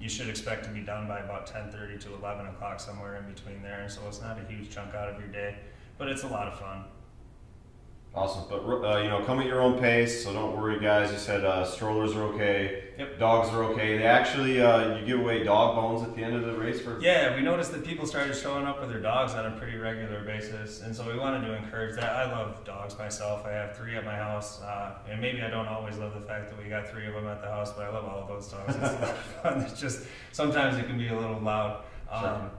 you 0.00 0.08
should 0.08 0.28
expect 0.28 0.64
to 0.64 0.70
be 0.70 0.80
done 0.80 1.06
by 1.06 1.20
about 1.20 1.46
10:30 1.46 1.98
to 2.00 2.14
11 2.14 2.46
o'clock, 2.46 2.80
somewhere 2.80 3.16
in 3.16 3.32
between 3.32 3.62
there. 3.62 3.88
So 3.88 4.02
it's 4.08 4.20
not 4.20 4.38
a 4.38 4.44
huge 4.44 4.70
chunk 4.70 4.94
out 4.94 5.08
of 5.08 5.18
your 5.18 5.28
day, 5.28 5.56
but 5.98 6.08
it's 6.08 6.24
a 6.24 6.28
lot 6.28 6.48
of 6.48 6.58
fun. 6.58 6.84
Awesome, 8.16 8.44
but 8.48 8.62
uh, 8.64 8.98
you 9.02 9.08
know, 9.08 9.24
come 9.24 9.40
at 9.40 9.46
your 9.46 9.60
own 9.60 9.80
pace. 9.80 10.22
So 10.22 10.32
don't 10.32 10.56
worry, 10.56 10.78
guys. 10.78 11.10
You 11.10 11.18
said 11.18 11.44
uh, 11.44 11.64
strollers 11.64 12.14
are 12.14 12.22
okay. 12.34 12.84
Yep. 12.96 13.18
Dogs 13.18 13.48
are 13.48 13.64
okay. 13.64 13.98
They 13.98 14.04
actually 14.04 14.60
uh, 14.62 14.98
you 14.98 15.04
give 15.04 15.18
away 15.18 15.42
dog 15.42 15.74
bones 15.74 16.08
at 16.08 16.14
the 16.14 16.22
end 16.22 16.36
of 16.36 16.44
the 16.44 16.56
race 16.56 16.80
for. 16.80 17.00
Yeah, 17.00 17.34
we 17.34 17.42
noticed 17.42 17.72
that 17.72 17.84
people 17.84 18.06
started 18.06 18.36
showing 18.36 18.66
up 18.66 18.80
with 18.80 18.90
their 18.90 19.00
dogs 19.00 19.34
on 19.34 19.46
a 19.46 19.50
pretty 19.58 19.76
regular 19.76 20.22
basis, 20.22 20.82
and 20.82 20.94
so 20.94 21.04
we 21.12 21.18
wanted 21.18 21.44
to 21.48 21.56
encourage 21.56 21.96
that. 21.96 22.14
I 22.14 22.30
love 22.30 22.62
dogs 22.64 22.96
myself. 22.96 23.44
I 23.46 23.50
have 23.50 23.76
three 23.76 23.96
at 23.96 24.04
my 24.04 24.14
house, 24.14 24.62
uh, 24.62 24.92
and 25.10 25.20
maybe 25.20 25.42
I 25.42 25.50
don't 25.50 25.66
always 25.66 25.98
love 25.98 26.14
the 26.14 26.20
fact 26.20 26.50
that 26.50 26.62
we 26.62 26.68
got 26.68 26.88
three 26.88 27.08
of 27.08 27.14
them 27.14 27.26
at 27.26 27.40
the 27.42 27.48
house, 27.48 27.72
but 27.72 27.84
I 27.84 27.88
love 27.88 28.04
all 28.04 28.20
of 28.20 28.28
those 28.28 28.46
dogs. 28.46 28.76
It's 28.76 28.78
a 28.78 28.92
lot 28.92 29.02
of 29.02 29.16
fun. 29.42 29.60
It's 29.62 29.80
just 29.80 30.06
sometimes 30.30 30.76
it 30.78 30.86
can 30.86 30.98
be 30.98 31.08
a 31.08 31.18
little 31.18 31.40
loud. 31.40 31.82
Um, 32.08 32.22
Sure. 32.22 32.50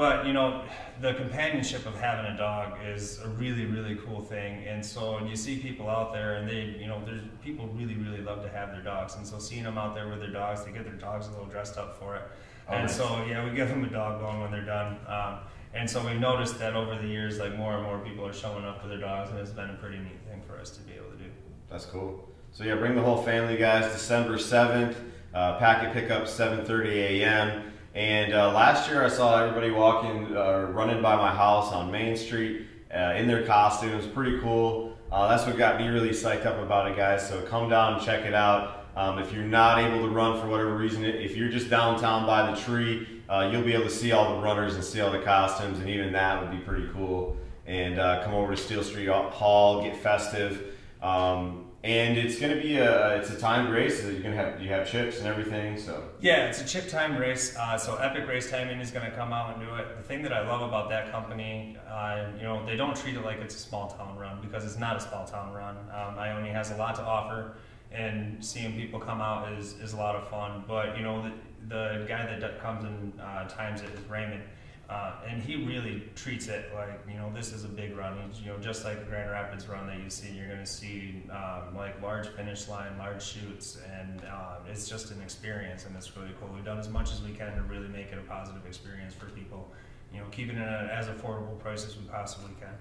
But 0.00 0.24
you 0.24 0.32
know, 0.32 0.64
the 1.02 1.12
companionship 1.12 1.84
of 1.84 1.94
having 1.94 2.32
a 2.32 2.34
dog 2.34 2.78
is 2.82 3.20
a 3.20 3.28
really, 3.28 3.66
really 3.66 3.96
cool 3.96 4.22
thing. 4.22 4.64
And 4.66 4.84
so 4.84 5.22
you 5.26 5.36
see 5.36 5.58
people 5.58 5.90
out 5.90 6.14
there, 6.14 6.36
and 6.36 6.48
they, 6.48 6.74
you 6.80 6.86
know, 6.86 7.02
there's 7.04 7.20
people 7.44 7.66
really, 7.74 7.96
really 7.96 8.22
love 8.22 8.42
to 8.44 8.48
have 8.48 8.72
their 8.72 8.80
dogs. 8.80 9.16
And 9.16 9.26
so 9.26 9.38
seeing 9.38 9.64
them 9.64 9.76
out 9.76 9.94
there 9.94 10.08
with 10.08 10.20
their 10.20 10.30
dogs, 10.30 10.64
they 10.64 10.72
get 10.72 10.84
their 10.84 10.94
dogs 10.94 11.26
a 11.26 11.32
little 11.32 11.44
dressed 11.44 11.76
up 11.76 11.98
for 11.98 12.16
it. 12.16 12.22
Oh, 12.66 12.72
and 12.72 12.86
nice. 12.86 12.96
so 12.96 13.26
yeah, 13.28 13.44
we 13.44 13.54
give 13.54 13.68
them 13.68 13.84
a 13.84 13.90
dog 13.90 14.22
bone 14.22 14.40
when 14.40 14.50
they're 14.50 14.64
done. 14.64 14.96
Um, 15.06 15.40
and 15.74 15.90
so 15.90 16.02
we've 16.02 16.18
noticed 16.18 16.58
that 16.60 16.74
over 16.74 16.96
the 16.96 17.06
years, 17.06 17.38
like 17.38 17.54
more 17.58 17.74
and 17.74 17.82
more 17.82 17.98
people 17.98 18.26
are 18.26 18.32
showing 18.32 18.64
up 18.64 18.82
with 18.82 18.90
their 18.90 19.00
dogs, 19.00 19.28
and 19.28 19.38
it's 19.38 19.50
been 19.50 19.68
a 19.68 19.74
pretty 19.74 19.98
neat 19.98 20.18
thing 20.26 20.40
for 20.46 20.58
us 20.58 20.70
to 20.70 20.80
be 20.80 20.94
able 20.94 21.10
to 21.10 21.18
do. 21.18 21.30
That's 21.70 21.84
cool. 21.84 22.26
So 22.52 22.64
yeah, 22.64 22.76
bring 22.76 22.94
the 22.94 23.02
whole 23.02 23.22
family, 23.22 23.58
guys. 23.58 23.92
December 23.92 24.38
seventh, 24.38 24.96
uh, 25.34 25.58
packet 25.58 25.92
pickup, 25.92 26.26
seven 26.26 26.64
thirty 26.64 27.22
a.m. 27.22 27.64
And 27.94 28.32
uh, 28.32 28.52
last 28.52 28.88
year, 28.88 29.04
I 29.04 29.08
saw 29.08 29.42
everybody 29.42 29.70
walking, 29.70 30.36
uh, 30.36 30.68
running 30.72 31.02
by 31.02 31.16
my 31.16 31.34
house 31.34 31.72
on 31.72 31.90
Main 31.90 32.16
Street 32.16 32.66
uh, 32.94 33.14
in 33.16 33.26
their 33.26 33.44
costumes. 33.44 34.06
Pretty 34.06 34.38
cool. 34.38 34.96
Uh, 35.10 35.26
that's 35.26 35.44
what 35.44 35.56
got 35.58 35.80
me 35.80 35.88
really 35.88 36.10
psyched 36.10 36.46
up 36.46 36.58
about 36.58 36.88
it, 36.88 36.96
guys. 36.96 37.28
So 37.28 37.42
come 37.42 37.68
down 37.68 37.94
and 37.94 38.02
check 38.02 38.24
it 38.24 38.34
out. 38.34 38.86
Um, 38.94 39.18
if 39.18 39.32
you're 39.32 39.42
not 39.42 39.78
able 39.78 40.06
to 40.06 40.08
run 40.08 40.40
for 40.40 40.46
whatever 40.46 40.76
reason, 40.76 41.04
if 41.04 41.36
you're 41.36 41.48
just 41.48 41.68
downtown 41.68 42.26
by 42.26 42.50
the 42.50 42.60
tree, 42.60 43.22
uh, 43.28 43.48
you'll 43.50 43.62
be 43.62 43.72
able 43.72 43.84
to 43.84 43.90
see 43.90 44.12
all 44.12 44.36
the 44.36 44.42
runners 44.42 44.74
and 44.74 44.84
see 44.84 45.00
all 45.00 45.10
the 45.10 45.20
costumes, 45.20 45.78
and 45.78 45.88
even 45.88 46.12
that 46.12 46.40
would 46.40 46.50
be 46.50 46.58
pretty 46.58 46.88
cool. 46.92 47.36
And 47.66 47.98
uh, 47.98 48.22
come 48.24 48.34
over 48.34 48.54
to 48.54 48.60
Steel 48.60 48.82
Street 48.82 49.08
Hall, 49.08 49.82
get 49.82 49.96
festive. 49.96 50.76
Um, 51.02 51.69
and 51.82 52.18
it's 52.18 52.38
going 52.38 52.54
to 52.54 52.60
be 52.60 52.76
a 52.76 53.16
it's 53.16 53.30
a 53.30 53.38
timed 53.38 53.70
race. 53.70 54.02
So 54.02 54.10
You're 54.10 54.20
going 54.20 54.34
to 54.34 54.42
have 54.42 54.60
you 54.60 54.68
have 54.68 54.90
chips 54.90 55.18
and 55.18 55.26
everything. 55.26 55.78
So 55.78 56.04
Yeah, 56.20 56.46
it's 56.46 56.60
a 56.60 56.66
chip 56.66 56.88
time 56.88 57.16
race. 57.16 57.56
Uh, 57.56 57.78
so 57.78 57.96
Epic 57.96 58.28
Race 58.28 58.50
Timing 58.50 58.80
is 58.80 58.90
going 58.90 59.08
to 59.08 59.16
come 59.16 59.32
out 59.32 59.56
and 59.56 59.66
do 59.66 59.74
it. 59.76 59.96
The 59.96 60.02
thing 60.02 60.22
that 60.22 60.32
I 60.32 60.46
love 60.46 60.60
about 60.60 60.90
that 60.90 61.10
company, 61.10 61.78
uh, 61.88 62.26
you 62.36 62.42
know, 62.42 62.64
they 62.66 62.76
don't 62.76 62.94
treat 62.96 63.14
it 63.14 63.24
like 63.24 63.38
it's 63.38 63.54
a 63.54 63.58
small 63.58 63.88
town 63.90 64.18
run 64.18 64.40
because 64.42 64.64
it's 64.64 64.78
not 64.78 64.96
a 64.96 65.00
small 65.00 65.24
town 65.24 65.54
run. 65.54 65.76
Um, 65.94 66.18
Ionia 66.18 66.52
has 66.52 66.70
a 66.70 66.76
lot 66.76 66.96
to 66.96 67.02
offer, 67.02 67.54
and 67.90 68.44
seeing 68.44 68.74
people 68.74 69.00
come 69.00 69.22
out 69.22 69.50
is, 69.52 69.72
is 69.80 69.94
a 69.94 69.96
lot 69.96 70.16
of 70.16 70.28
fun. 70.28 70.64
But 70.68 70.98
you 70.98 71.02
know, 71.02 71.22
the, 71.22 71.32
the 71.68 72.04
guy 72.06 72.38
that 72.38 72.60
comes 72.60 72.84
and 72.84 73.18
uh, 73.20 73.48
times 73.48 73.80
it 73.80 73.88
is 73.90 74.04
Raymond. 74.08 74.42
Uh, 74.90 75.12
and 75.28 75.40
he 75.40 75.54
really 75.64 76.02
treats 76.16 76.48
it 76.48 76.72
like 76.74 76.98
you 77.08 77.14
know 77.14 77.30
this 77.32 77.52
is 77.52 77.62
a 77.62 77.68
big 77.68 77.96
run. 77.96 78.18
You 78.42 78.50
know, 78.50 78.58
just 78.58 78.84
like 78.84 78.98
the 78.98 79.04
Grand 79.04 79.30
Rapids 79.30 79.68
run 79.68 79.86
that 79.86 80.00
you 80.00 80.10
see, 80.10 80.32
you're 80.32 80.48
going 80.48 80.58
to 80.58 80.66
see 80.66 81.22
um, 81.30 81.76
like 81.76 82.02
large 82.02 82.26
finish 82.26 82.66
line, 82.66 82.98
large 82.98 83.22
chutes, 83.22 83.78
and 84.00 84.20
um, 84.24 84.66
it's 84.68 84.88
just 84.88 85.12
an 85.12 85.22
experience, 85.22 85.86
and 85.86 85.94
it's 85.94 86.16
really 86.16 86.32
cool. 86.40 86.50
We've 86.52 86.64
done 86.64 86.80
as 86.80 86.88
much 86.88 87.12
as 87.12 87.22
we 87.22 87.30
can 87.30 87.54
to 87.54 87.62
really 87.62 87.86
make 87.86 88.10
it 88.10 88.18
a 88.18 88.22
positive 88.22 88.66
experience 88.66 89.14
for 89.14 89.26
people. 89.26 89.70
You 90.12 90.20
know, 90.20 90.26
keeping 90.32 90.56
it 90.56 90.66
at 90.66 90.90
as 90.90 91.06
affordable 91.06 91.56
price 91.60 91.86
as 91.86 91.96
we 91.96 92.02
possibly 92.06 92.50
can. 92.58 92.74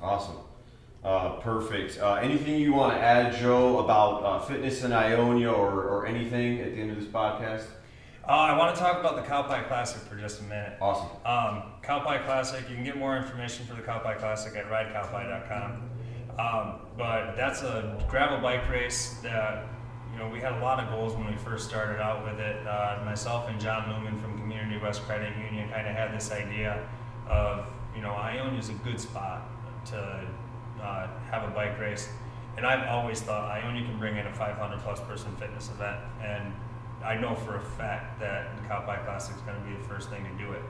awesome, 0.00 0.38
uh, 1.04 1.36
perfect. 1.36 2.00
Uh, 2.00 2.14
anything 2.14 2.60
you 2.60 2.72
want 2.72 2.94
to 2.94 3.00
add, 3.00 3.38
Joe, 3.40 3.78
about 3.78 4.24
uh, 4.24 4.40
fitness 4.40 4.82
in 4.82 4.92
Ionia 4.92 5.52
or, 5.52 5.84
or 5.84 6.06
anything 6.08 6.58
at 6.62 6.74
the 6.74 6.80
end 6.80 6.90
of 6.90 6.96
this 6.96 7.06
podcast? 7.06 7.66
Uh, 8.28 8.32
I 8.32 8.58
want 8.58 8.74
to 8.74 8.80
talk 8.80 9.00
about 9.00 9.16
the 9.16 9.22
Cowpie 9.22 9.66
Classic 9.68 10.02
for 10.02 10.14
just 10.14 10.40
a 10.40 10.42
minute. 10.42 10.76
Awesome. 10.82 11.08
Um, 11.24 11.62
Cowpie 11.82 12.22
Classic, 12.26 12.68
you 12.68 12.74
can 12.74 12.84
get 12.84 12.98
more 12.98 13.16
information 13.16 13.64
for 13.64 13.72
the 13.72 13.80
Cowpie 13.80 14.18
Classic 14.18 14.54
at 14.54 14.66
ridecowpie.com. 14.66 15.90
Um, 16.38 16.74
but 16.98 17.36
that's 17.36 17.62
a 17.62 18.04
gravel 18.06 18.38
bike 18.38 18.68
race 18.68 19.14
that, 19.22 19.64
you 20.12 20.18
know, 20.18 20.28
we 20.28 20.40
had 20.40 20.52
a 20.52 20.58
lot 20.58 20.78
of 20.78 20.90
goals 20.90 21.14
when 21.14 21.26
we 21.26 21.38
first 21.38 21.70
started 21.70 22.02
out 22.02 22.22
with 22.22 22.38
it. 22.38 22.66
Uh, 22.66 23.00
myself 23.02 23.48
and 23.48 23.58
John 23.58 23.88
Newman 23.88 24.20
from 24.20 24.38
Community 24.38 24.76
West 24.76 25.04
Credit 25.04 25.34
Union 25.38 25.70
kind 25.70 25.86
of 25.86 25.94
had 25.94 26.14
this 26.14 26.30
idea 26.30 26.86
of, 27.30 27.64
you 27.96 28.02
know, 28.02 28.10
Ionia 28.10 28.60
is 28.60 28.68
a 28.68 28.74
good 28.74 29.00
spot 29.00 29.48
to 29.86 30.28
uh, 30.82 31.06
have 31.30 31.44
a 31.44 31.50
bike 31.54 31.80
race. 31.80 32.10
And 32.58 32.66
I've 32.66 32.86
always 32.88 33.22
thought 33.22 33.50
Ionia 33.50 33.86
can 33.86 33.98
bring 33.98 34.18
in 34.18 34.26
a 34.26 34.34
500 34.34 34.80
plus 34.80 35.00
person 35.00 35.34
fitness 35.36 35.70
event. 35.70 35.98
And 36.22 36.52
I 37.04 37.16
know 37.16 37.34
for 37.34 37.56
a 37.56 37.60
fact 37.60 38.18
that 38.20 38.56
the 38.56 38.62
Cowpie 38.62 39.04
Classic 39.04 39.34
is 39.34 39.42
going 39.42 39.60
to 39.60 39.66
be 39.66 39.74
the 39.74 39.84
first 39.84 40.10
thing 40.10 40.24
to 40.24 40.44
do 40.44 40.52
it. 40.52 40.62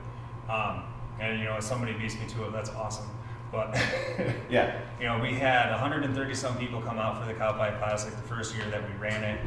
Um, 0.49 0.83
and 1.19 1.39
you 1.39 1.45
know, 1.45 1.57
if 1.57 1.63
somebody 1.63 1.93
beats 1.93 2.15
me 2.15 2.27
to 2.27 2.45
it, 2.45 2.53
that's 2.53 2.69
awesome. 2.71 3.09
But 3.51 3.75
yeah, 4.49 4.79
you 4.99 5.07
know, 5.07 5.19
we 5.19 5.33
had 5.33 5.71
130 5.71 6.33
some 6.35 6.57
people 6.57 6.81
come 6.81 6.97
out 6.97 7.19
for 7.19 7.25
the 7.25 7.33
Cowpie 7.33 7.77
Classic 7.79 8.15
the 8.15 8.21
first 8.23 8.55
year 8.55 8.65
that 8.69 8.87
we 8.87 8.95
ran 8.97 9.23
it, 9.23 9.39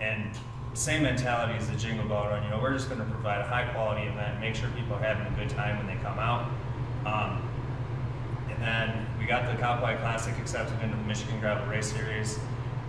and 0.00 0.36
same 0.74 1.02
mentality 1.02 1.54
as 1.58 1.68
the 1.68 1.76
Jingle 1.76 2.08
Bell 2.08 2.28
Run. 2.28 2.42
You 2.44 2.50
know, 2.50 2.58
we're 2.60 2.72
just 2.72 2.88
going 2.88 3.00
to 3.00 3.06
provide 3.06 3.40
a 3.40 3.46
high 3.46 3.64
quality 3.72 4.06
event, 4.06 4.40
make 4.40 4.54
sure 4.54 4.68
people 4.70 4.96
are 4.96 5.02
having 5.02 5.26
a 5.26 5.36
good 5.36 5.50
time 5.50 5.76
when 5.76 5.86
they 5.86 6.02
come 6.02 6.18
out. 6.18 6.50
Um, 7.04 7.46
and 8.48 8.62
then 8.62 9.06
we 9.18 9.26
got 9.26 9.44
the 9.44 9.62
Cowpie 9.62 9.98
Classic 10.00 10.34
accepted 10.38 10.80
into 10.82 10.96
the 10.96 11.02
Michigan 11.02 11.38
Gravel 11.40 11.66
Race 11.66 11.92
Series, 11.92 12.38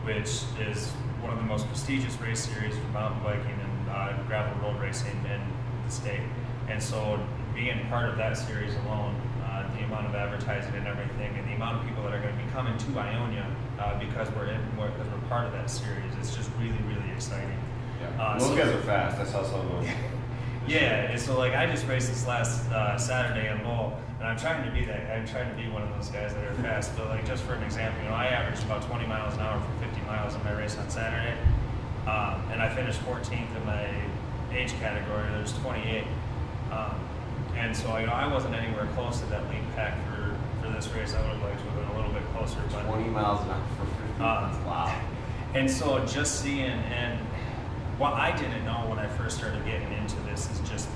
which 0.04 0.44
is 0.60 0.92
one 1.22 1.32
of 1.32 1.40
the 1.40 1.46
most 1.46 1.68
prestigious 1.68 2.20
race 2.20 2.48
series 2.48 2.78
for 2.78 2.88
mountain 2.88 3.24
biking 3.24 3.52
and 3.52 3.90
uh, 3.90 4.14
gravel 4.28 4.54
road 4.62 4.80
racing 4.82 5.16
in 5.26 5.42
the 5.86 5.92
state. 5.92 6.22
And 6.68 6.82
so 6.82 7.20
being 7.56 7.88
part 7.88 8.10
of 8.10 8.18
that 8.18 8.38
series 8.38 8.74
alone, 8.86 9.16
uh, 9.44 9.70
the 9.78 9.84
amount 9.84 10.08
of 10.08 10.16
advertising 10.16 10.74
and 10.76 10.88
everything, 10.88 11.36
and 11.38 11.48
the 11.48 11.54
amount 11.54 11.80
of 11.80 11.88
people 11.88 12.04
that 12.04 12.14
are 12.14 12.22
going 12.22 12.38
to 12.38 12.44
be 12.44 12.50
coming 12.52 12.78
to 12.78 13.00
Ionia 13.00 13.46
uh, 13.80 14.00
because 14.00 14.30
we're 14.32 14.48
in, 14.48 14.62
because 14.76 15.08
we're 15.08 15.28
part 15.30 15.46
of 15.46 15.54
that 15.54 15.70
series, 15.70 16.12
it's 16.20 16.36
just 16.36 16.50
really, 16.60 16.78
really 16.88 17.12
exciting. 17.14 17.58
Yeah. 18.02 18.22
Uh, 18.22 18.40
Those 18.40 18.50
so, 18.50 18.56
guys 18.56 18.68
are 18.68 18.82
fast. 18.82 19.20
I 19.20 19.26
saw 19.26 19.44
some 19.44 19.62
of 19.72 19.86
them. 19.86 19.96
yeah, 20.68 21.12
and 21.12 21.20
so 21.20 21.38
like 21.38 21.54
I 21.54 21.66
just 21.68 21.88
raced 21.88 22.10
this 22.10 22.28
last 22.28 22.70
uh, 22.72 22.98
Saturday 22.98 23.50
in 23.50 23.64
Lowell, 23.64 24.00
and 24.20 24.28
I'm 24.28 24.38
trying 24.38 24.66
to 24.66 24.72
be 24.72 24.86
that. 24.86 25.16
I'm 25.16 25.28
trying 25.28 25.50
to 25.50 25.56
be 25.56 25.70
one 25.70 25.84
of 25.84 25.90
those 25.96 26.10
guys 26.10 26.34
that 26.34 26.44
are 26.44 26.54
fast. 26.56 26.96
But 26.98 27.10
like 27.10 27.26
just 27.26 27.44
for 27.44 27.54
an 27.54 27.64
example, 27.64 28.02
you 28.04 28.10
know, 28.10 28.16
I 28.16 28.28
averaged 28.28 28.64
about 28.64 28.82
20 28.84 29.06
miles 29.06 29.34
an 29.36 29.42
hour 29.42 29.60
for 29.60 29.86
50 29.86 29.93
miles 30.14 30.36
in 30.36 30.44
my 30.44 30.54
race 30.54 30.78
on 30.78 30.90
Saturday, 30.90 31.36
um, 32.06 32.42
and 32.52 32.62
I 32.62 32.70
finished 32.70 33.02
14th 33.02 33.56
in 33.56 33.66
my 33.66 33.90
age 34.54 34.72
category. 34.80 35.28
There's 35.32 35.58
28, 35.60 36.04
um, 36.72 36.96
and 37.56 37.76
so 37.76 37.98
you 37.98 38.06
know 38.06 38.14
I 38.14 38.32
wasn't 38.32 38.54
anywhere 38.54 38.88
close 38.94 39.20
to 39.22 39.26
that 39.28 39.50
lead 39.50 39.64
pack 39.76 39.98
for 40.08 40.36
for 40.62 40.70
this 40.72 40.88
race. 40.90 41.16
I 41.16 41.22
would 41.22 41.32
have 41.32 41.42
liked 41.42 41.60
to 41.60 41.66
have 41.66 41.76
been 41.76 41.90
a 41.90 41.96
little 41.96 42.14
bit 42.14 42.24
closer. 42.34 42.58
But 42.72 42.86
20 42.86 43.10
miles 43.10 43.44
an 43.46 43.52
hour 43.52 43.64
for 43.78 43.86
50. 43.86 44.24
Uh, 44.24 44.66
wow. 44.66 45.02
And 45.56 45.70
so 45.70 46.04
just 46.08 46.42
seeing 46.42 46.66
and 46.66 47.20
what 48.00 48.14
I 48.14 48.36
didn't 48.36 48.66
know 48.66 48.90
when 48.90 48.98
I 48.98 49.08
first 49.08 49.38
started 49.38 49.64
getting 49.66 49.92
into 49.94 50.16
this 50.22 50.50
is 50.50 50.68
just 50.68 50.90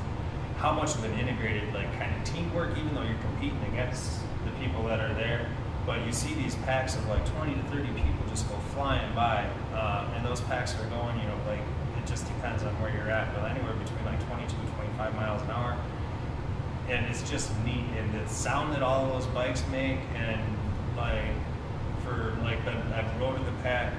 how 0.58 0.72
much 0.74 0.96
of 0.96 1.04
an 1.04 1.14
integrated 1.20 1.72
like 1.76 1.94
kind 2.00 2.12
of 2.16 2.24
teamwork, 2.24 2.76
even 2.76 2.96
though 2.96 3.04
you're 3.04 3.22
competing 3.22 3.62
against 3.72 4.20
the 4.46 4.52
people 4.60 4.82
that 4.88 5.00
are 5.00 5.14
there. 5.14 5.48
But 5.88 6.06
you 6.06 6.12
see 6.12 6.34
these 6.34 6.56
packs 6.68 6.98
of 6.98 7.08
like 7.08 7.26
20 7.38 7.56
to 7.56 7.64
30 7.64 7.88
people 7.88 8.28
just 8.30 8.48
go 8.50 8.56
flying 8.76 9.16
by, 9.16 9.50
uh, 9.74 10.12
and 10.14 10.26
those 10.26 10.42
packs 10.42 10.76
are 10.76 10.86
going, 10.90 11.18
you 11.18 11.26
know, 11.26 11.40
like 11.48 11.62
it 11.98 12.06
just 12.06 12.28
depends 12.28 12.62
on 12.62 12.74
where 12.82 12.94
you're 12.94 13.10
at, 13.10 13.34
but 13.34 13.50
anywhere 13.50 13.74
between 13.74 14.04
like 14.04 14.20
22 14.28 14.50
to 14.50 14.72
25 14.76 15.16
miles 15.16 15.42
an 15.44 15.52
hour. 15.52 15.78
And 16.90 17.06
it's 17.06 17.28
just 17.30 17.50
neat, 17.64 17.86
and 17.98 18.14
the 18.14 18.28
sound 18.28 18.74
that 18.74 18.84
all 18.84 19.08
those 19.14 19.26
bikes 19.28 19.64
make, 19.72 20.00
and 20.16 20.42
like 20.98 21.32
for 22.04 22.38
like 22.44 22.64
the, 22.66 22.72
I've 22.94 23.20
rode 23.22 23.38
in 23.38 23.46
the 23.46 23.64
pack 23.64 23.94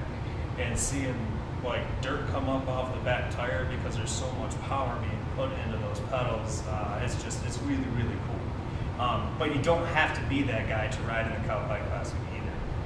and 0.59 0.77
seeing 0.77 1.15
like 1.63 2.01
dirt 2.01 2.27
come 2.27 2.49
up 2.49 2.67
off 2.67 2.93
the 2.93 3.01
back 3.01 3.31
tire 3.31 3.65
because 3.65 3.97
there's 3.97 4.11
so 4.11 4.31
much 4.33 4.59
power 4.61 4.95
being 5.01 5.25
put 5.35 5.51
into 5.65 5.77
those 5.79 5.99
pedals. 6.11 6.63
Uh, 6.67 7.01
it's 7.03 7.21
just, 7.23 7.43
it's 7.45 7.57
really, 7.59 7.83
really 7.95 8.15
cool. 8.27 9.03
Um, 9.03 9.33
but 9.39 9.55
you 9.55 9.61
don't 9.61 9.85
have 9.87 10.13
to 10.15 10.29
be 10.29 10.43
that 10.43 10.67
guy 10.67 10.87
to 10.87 11.01
ride 11.03 11.25
in 11.25 11.41
the 11.41 11.53
either. 11.53 11.78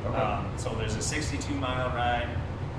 Okay. 0.06 0.18
Um, 0.18 0.52
so 0.58 0.70
there's 0.76 0.96
a 0.96 1.02
62 1.02 1.54
mile 1.56 1.90
ride, 1.96 2.30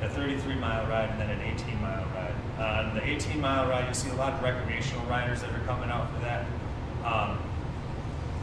a 0.02 0.08
33 0.08 0.54
mile 0.56 0.86
ride, 0.88 1.10
and 1.10 1.20
then 1.20 1.30
an 1.30 1.40
18 1.40 1.80
mile 1.80 2.04
ride. 2.14 2.34
Uh, 2.58 2.94
the 2.94 3.06
18 3.06 3.40
mile 3.40 3.68
ride, 3.68 3.84
you'll 3.84 3.94
see 3.94 4.10
a 4.10 4.14
lot 4.14 4.34
of 4.34 4.42
recreational 4.42 5.04
riders 5.06 5.40
that 5.40 5.50
are 5.50 5.64
coming 5.66 5.90
out 5.90 6.12
for 6.12 6.20
that. 6.20 6.46
Um, 7.04 7.38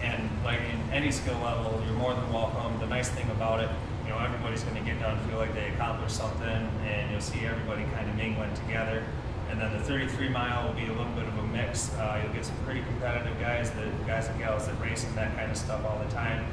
and 0.01 0.29
like 0.43 0.59
in 0.59 0.91
any 0.91 1.11
skill 1.11 1.37
level, 1.39 1.81
you're 1.85 1.95
more 1.95 2.13
than 2.13 2.31
welcome. 2.33 2.79
The 2.79 2.87
nice 2.87 3.09
thing 3.09 3.29
about 3.31 3.59
it, 3.59 3.69
you 4.03 4.09
know, 4.09 4.19
everybody's 4.19 4.63
going 4.63 4.77
to 4.77 4.83
get 4.83 4.99
done, 4.99 5.17
feel 5.29 5.37
like 5.37 5.53
they 5.53 5.69
accomplished 5.69 6.15
something, 6.15 6.47
and 6.47 7.11
you'll 7.11 7.21
see 7.21 7.45
everybody 7.45 7.83
kind 7.93 8.09
of 8.09 8.15
mingling 8.15 8.53
together. 8.55 9.03
And 9.49 9.59
then 9.59 9.71
the 9.73 9.79
33 9.79 10.29
mile 10.29 10.67
will 10.67 10.73
be 10.73 10.85
a 10.85 10.93
little 10.93 11.11
bit 11.13 11.27
of 11.27 11.37
a 11.37 11.43
mix. 11.47 11.93
Uh, 11.95 12.21
you'll 12.23 12.33
get 12.33 12.45
some 12.45 12.55
pretty 12.65 12.81
competitive 12.81 13.37
guys, 13.39 13.69
the 13.71 13.91
guys 14.07 14.27
and 14.27 14.39
gals 14.39 14.65
that 14.67 14.79
race 14.81 15.03
and 15.03 15.15
that 15.17 15.35
kind 15.35 15.51
of 15.51 15.57
stuff 15.57 15.83
all 15.85 15.99
the 15.99 16.11
time, 16.11 16.45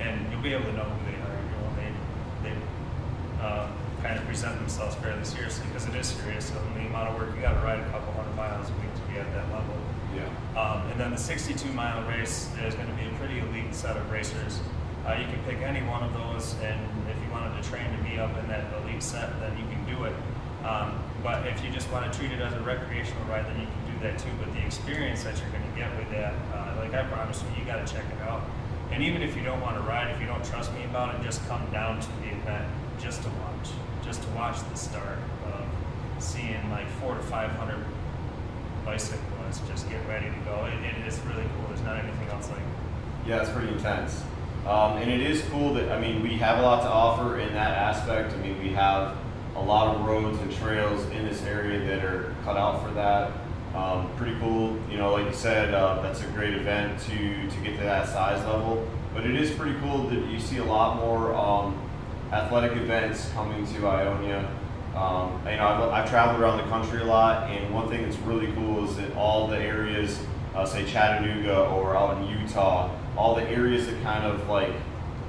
and 0.00 0.30
you'll 0.32 0.42
be 0.42 0.52
able 0.52 0.64
to 0.64 0.72
know 0.72 0.84
who 0.84 1.04
they 1.04 1.18
are. 1.18 1.36
You 1.36 1.50
know, 1.52 1.70
they 1.76 2.48
they 2.48 2.56
uh, 3.40 3.68
kind 4.02 4.18
of 4.18 4.24
present 4.26 4.58
themselves 4.58 4.94
fairly 4.96 5.24
seriously 5.24 5.66
because 5.68 5.86
it 5.86 5.94
is 5.94 6.06
serious. 6.06 6.46
So 6.46 6.54
the 6.74 6.86
amount 6.86 7.10
of 7.10 7.16
work 7.16 7.34
you 7.34 7.42
got 7.42 7.54
to 7.54 7.66
ride 7.66 7.80
a 7.80 7.90
couple 7.90 8.12
hundred 8.12 8.34
miles 8.36 8.68
a 8.70 8.72
week 8.74 8.94
to 8.94 9.02
be 9.12 9.18
at 9.18 9.32
that 9.32 9.50
level. 9.50 9.74
Yeah. 10.14 10.60
Um, 10.60 10.86
and 10.90 11.00
then 11.00 11.10
the 11.10 11.18
62 11.18 11.72
mile 11.72 12.06
race 12.08 12.48
is 12.64 12.74
going 12.74 12.88
to 12.88 12.94
be 12.94 13.06
a 13.06 13.14
pretty 13.18 13.38
elite 13.40 13.74
set 13.74 13.96
of 13.96 14.10
racers. 14.10 14.60
Uh, 15.06 15.14
you 15.14 15.26
can 15.26 15.42
pick 15.44 15.58
any 15.62 15.86
one 15.86 16.02
of 16.02 16.12
those, 16.14 16.54
and 16.62 16.80
if 17.08 17.16
you 17.22 17.30
wanted 17.30 17.62
to 17.62 17.68
train 17.68 17.86
to 17.96 18.02
be 18.02 18.18
up 18.18 18.36
in 18.38 18.48
that 18.48 18.64
elite 18.82 19.02
set, 19.02 19.38
then 19.40 19.56
you 19.56 19.64
can 19.70 19.82
do 19.86 20.04
it. 20.04 20.14
Um, 20.66 20.98
but 21.22 21.46
if 21.46 21.62
you 21.64 21.70
just 21.70 21.90
want 21.92 22.10
to 22.10 22.18
treat 22.18 22.32
it 22.32 22.40
as 22.40 22.52
a 22.54 22.60
recreational 22.60 23.22
ride, 23.24 23.46
then 23.46 23.60
you 23.60 23.66
can 23.66 23.94
do 23.94 24.02
that 24.02 24.18
too. 24.18 24.30
But 24.40 24.52
the 24.52 24.64
experience 24.64 25.22
that 25.22 25.38
you're 25.38 25.50
going 25.50 25.62
to 25.62 25.78
get 25.78 25.94
with 25.96 26.10
that, 26.10 26.34
uh, 26.54 26.76
like 26.80 26.94
I 26.94 27.04
promise 27.04 27.42
you, 27.42 27.60
you 27.60 27.66
got 27.66 27.86
to 27.86 27.92
check 27.92 28.04
it 28.04 28.20
out. 28.22 28.42
And 28.90 29.02
even 29.02 29.22
if 29.22 29.36
you 29.36 29.42
don't 29.42 29.60
want 29.60 29.76
to 29.76 29.82
ride, 29.82 30.10
if 30.10 30.20
you 30.20 30.26
don't 30.26 30.44
trust 30.44 30.72
me 30.74 30.84
about 30.84 31.14
it, 31.14 31.22
just 31.22 31.46
come 31.46 31.64
down 31.70 32.00
to 32.00 32.08
the 32.22 32.28
event 32.28 32.66
just 33.06 33.22
to 33.22 33.28
watch, 33.28 33.68
just 34.04 34.22
to 34.22 34.28
watch 34.30 34.56
the 34.68 34.74
start 34.74 35.18
of 35.46 35.64
seeing 36.18 36.68
like 36.70 36.88
four 37.00 37.14
to 37.14 37.22
five 37.22 37.50
hundred 37.52 37.78
bicyclists 38.84 39.60
just 39.68 39.88
get 39.88 40.04
ready 40.08 40.26
to 40.26 40.36
go. 40.44 40.64
It, 40.66 40.84
it 40.84 41.06
is 41.06 41.20
really 41.20 41.44
cool. 41.54 41.68
There's 41.68 41.82
not 41.82 41.96
anything 42.04 42.28
else 42.30 42.50
like. 42.50 42.58
Yeah, 43.24 43.42
it's 43.42 43.50
pretty 43.50 43.68
intense. 43.68 44.22
Um, 44.66 44.96
and 44.96 45.08
it 45.08 45.20
is 45.20 45.42
cool 45.50 45.72
that 45.74 45.92
I 45.92 46.00
mean 46.00 46.20
we 46.20 46.30
have 46.38 46.58
a 46.58 46.62
lot 46.62 46.82
to 46.82 46.88
offer 46.88 47.38
in 47.38 47.54
that 47.54 47.78
aspect. 47.78 48.32
I 48.32 48.36
mean 48.38 48.60
we 48.60 48.70
have 48.70 49.16
a 49.54 49.62
lot 49.62 49.94
of 49.94 50.04
roads 50.04 50.40
and 50.40 50.52
trails 50.52 51.04
in 51.10 51.26
this 51.26 51.42
area 51.44 51.78
that 51.86 52.04
are 52.04 52.34
cut 52.42 52.56
out 52.56 52.84
for 52.84 52.92
that. 52.94 53.30
Um, 53.72 54.10
pretty 54.16 54.36
cool, 54.40 54.76
you 54.90 54.96
know, 54.96 55.12
like 55.12 55.26
you 55.26 55.32
said, 55.32 55.74
uh, 55.74 56.00
that's 56.02 56.22
a 56.22 56.26
great 56.28 56.54
event 56.54 56.98
to, 57.02 57.50
to 57.50 57.56
get 57.62 57.76
to 57.76 57.84
that 57.84 58.08
size 58.08 58.44
level. 58.46 58.88
But 59.14 59.26
it 59.26 59.36
is 59.36 59.50
pretty 59.50 59.78
cool 59.80 60.08
that 60.08 60.26
you 60.30 60.40
see 60.40 60.58
a 60.58 60.64
lot 60.64 60.96
more 60.96 61.34
um, 61.34 61.85
athletic 62.32 62.76
events 62.76 63.30
coming 63.30 63.66
to 63.66 63.86
Ionia. 63.86 64.48
Um, 64.94 65.40
you 65.46 65.56
know, 65.56 65.66
I've, 65.66 65.90
I've, 65.90 66.08
traveled 66.08 66.40
around 66.40 66.56
the 66.58 66.64
country 66.64 67.02
a 67.02 67.04
lot, 67.04 67.50
and 67.50 67.72
one 67.72 67.88
thing 67.88 68.02
that's 68.02 68.16
really 68.18 68.50
cool 68.52 68.88
is 68.88 68.96
that 68.96 69.14
all 69.14 69.46
the 69.46 69.58
areas, 69.58 70.18
uh, 70.54 70.64
say 70.64 70.86
Chattanooga 70.86 71.66
or 71.66 71.94
out 71.94 72.16
in 72.16 72.40
Utah, 72.40 72.90
all 73.14 73.34
the 73.34 73.42
areas 73.42 73.86
that 73.86 74.02
kind 74.02 74.24
of 74.24 74.48
like 74.48 74.72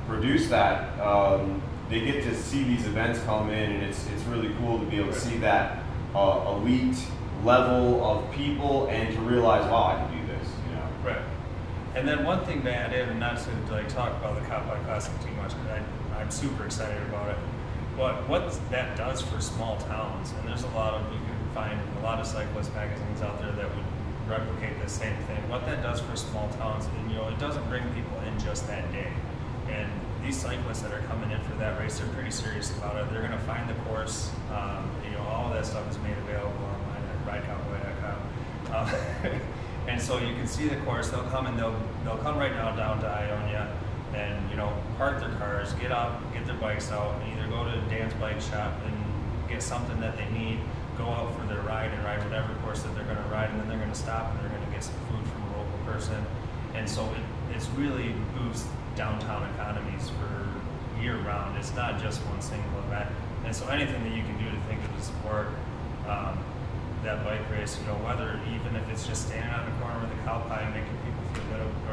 produce 0.08 0.48
that, 0.48 0.98
um, 1.02 1.62
they 1.90 2.00
get 2.00 2.24
to 2.24 2.36
see 2.36 2.64
these 2.64 2.86
events 2.86 3.20
come 3.24 3.50
in, 3.50 3.72
and 3.72 3.84
it's 3.84 4.08
it's 4.08 4.24
really 4.24 4.54
cool 4.60 4.80
to 4.80 4.86
be 4.86 4.98
able 4.98 5.12
to 5.12 5.20
see 5.20 5.38
that 5.38 5.84
uh, 6.16 6.56
elite 6.56 6.98
level 7.44 8.04
of 8.04 8.32
people 8.32 8.88
and 8.88 9.14
to 9.14 9.20
realize, 9.22 9.70
wow, 9.70 9.96
I 9.96 9.96
can 9.96 10.18
do 10.18 10.34
this. 10.34 10.48
You 10.70 10.76
know. 10.76 11.12
Right. 11.12 11.22
And 11.96 12.08
then 12.08 12.24
one 12.24 12.46
thing 12.46 12.62
to 12.64 12.74
add 12.74 12.94
in, 12.94 13.20
not 13.20 13.38
to 13.38 13.74
like 13.74 13.90
talk 13.90 14.12
about 14.18 14.36
the 14.36 14.48
Cowpie 14.48 14.84
Classic 14.86 15.14
too 15.22 15.32
much, 15.32 15.50
because 15.50 15.84
I'm 16.18 16.32
super 16.32 16.66
excited 16.66 17.02
about 17.04 17.30
it. 17.30 17.38
But 17.96 18.28
what 18.30 18.54
that 18.70 18.96
does 18.96 19.22
for 19.22 19.42
small 19.42 19.78
towns, 19.78 20.32
and 20.32 20.48
there's 20.48 20.64
a 20.64 20.70
lot 20.70 20.94
of 20.94 21.12
you 21.12 21.20
can 21.20 21.50
find 21.54 21.80
a 22.00 22.04
lot 22.04 22.20
of 22.20 22.28
cyclist 22.28 22.74
magazines 22.76 23.22
out 23.22 23.40
there 23.42 23.52
that 23.52 23.76
would 23.76 23.86
replicate 24.28 24.80
the 24.84 24.90
same 24.90 25.16
thing. 25.24 25.38
What 25.50 25.66
that 25.66 25.82
does 25.82 26.00
for 26.02 26.16
small 26.16 26.50
towns, 26.60 26.86
and 26.86 27.10
you 27.10 27.18
know, 27.18 27.28
it 27.30 27.40
doesn't 27.40 27.68
bring 27.70 27.84
people 27.94 28.20
in 28.28 28.38
just 28.40 28.68
that 28.68 28.92
day. 28.92 29.12
And 29.70 29.90
these 30.24 30.38
cyclists 30.38 30.82
that 30.82 30.94
are 30.94 31.02
coming 31.08 31.32
in 31.32 31.40
for 31.42 31.56
that 31.56 31.80
race, 31.80 31.98
they're 32.00 32.08
pretty 32.10 32.32
serious 32.32 32.76
about 32.78 32.96
it. 32.98 33.10
They're 33.12 33.22
going 33.22 33.32
to 33.32 33.46
find 33.46 33.68
the 33.70 33.74
course. 33.86 34.32
Um, 34.54 34.90
you 35.04 35.12
know, 35.12 35.24
all 35.24 35.48
of 35.48 35.54
that 35.54 35.66
stuff 35.66 35.90
is 35.90 35.98
made 36.00 36.18
available 36.18 36.54
online 36.66 37.04
at 37.04 37.44
ridecowpie.com. 37.44 38.20
Um, 38.76 39.42
and 39.88 40.02
so 40.02 40.20
you 40.20 40.36
can 40.36 40.48
see 40.48 40.68
the 40.68 40.78
course. 40.78 41.10
They'll 41.10 41.24
come 41.24 41.48
and 41.48 41.58
they'll 41.58 41.76
they'll 42.04 42.18
come 42.18 42.38
right 42.38 42.54
now 42.54 42.76
down 42.76 43.00
to 43.02 43.08
Ionia, 43.08 43.74
and 44.14 44.50
you 44.50 44.58
know, 44.58 44.72
park 44.98 45.20
their 45.20 45.34
cars, 45.36 45.74
get 45.74 45.92
out, 45.92 46.22
get 46.34 46.46
their 46.46 46.56
bikes 46.56 46.92
out, 46.92 47.22
and 47.22 47.38
either 47.38 47.48
go 47.50 47.64
to 47.64 47.80
Dan's 47.90 48.14
bike 48.16 48.42
shop 48.42 48.74
and 48.86 49.50
get 49.50 49.62
something 49.62 50.00
that 50.02 50.18
they 50.18 50.30
need, 50.32 50.60
go 50.98 51.06
out 51.06 51.34
for 51.38 51.46
their 51.48 51.62
ride 51.62 51.92
and 51.92 52.04
ride 52.04 52.24
whatever 52.24 52.54
course 52.64 52.82
that 52.84 52.94
they're 52.96 53.06
going 53.06 53.18
to 53.18 53.30
ride, 53.30 53.50
and 53.50 53.60
then 53.60 53.68
they're 53.68 53.78
going 53.78 53.92
to 53.92 53.98
stop 53.98 54.32
and 54.32 54.40
they're 54.42 54.50
going 54.50 54.66
to 54.66 54.72
get 54.72 54.84
some 54.84 54.96
food 55.10 55.26
from 55.28 55.44
a 55.44 55.58
local 55.58 55.80
person. 55.86 56.26
And 56.74 56.90
so 56.90 57.04
it, 57.06 57.56
it's 57.56 57.68
really 57.70 58.14
boosts 58.38 58.68
downtown 58.96 59.48
economies 59.54 60.10
for 60.10 60.48
year 61.02 61.18
round. 61.18 61.58
It's 61.58 61.74
not 61.76 62.02
just 62.02 62.20
one 62.26 62.42
single 62.42 62.80
event. 62.80 63.10
And 63.46 63.56
so 63.56 63.68
anything 63.68 64.04
that 64.04 64.16
you 64.16 64.24
can 64.24 64.38
do 64.38 64.50
to 64.50 64.60
think 64.68 64.84
of 64.84 64.96
to 64.96 65.02
support 65.04 65.48
um, 66.08 66.38
that 67.04 67.24
bike 67.24 67.42
race, 67.52 67.78
you 67.80 67.86
know, 67.88 67.98
whether 68.04 68.40
even 68.50 68.76
if 68.76 68.90
it's 68.90 69.06
just 69.06 69.28
standing 69.28 69.54
on 69.54 69.66
the 69.66 69.72
corner 69.80 70.00
with 70.02 70.12
a 70.12 70.22
cow 70.24 70.42
pie 70.48 70.62
and 70.62 70.74
making 70.74 70.97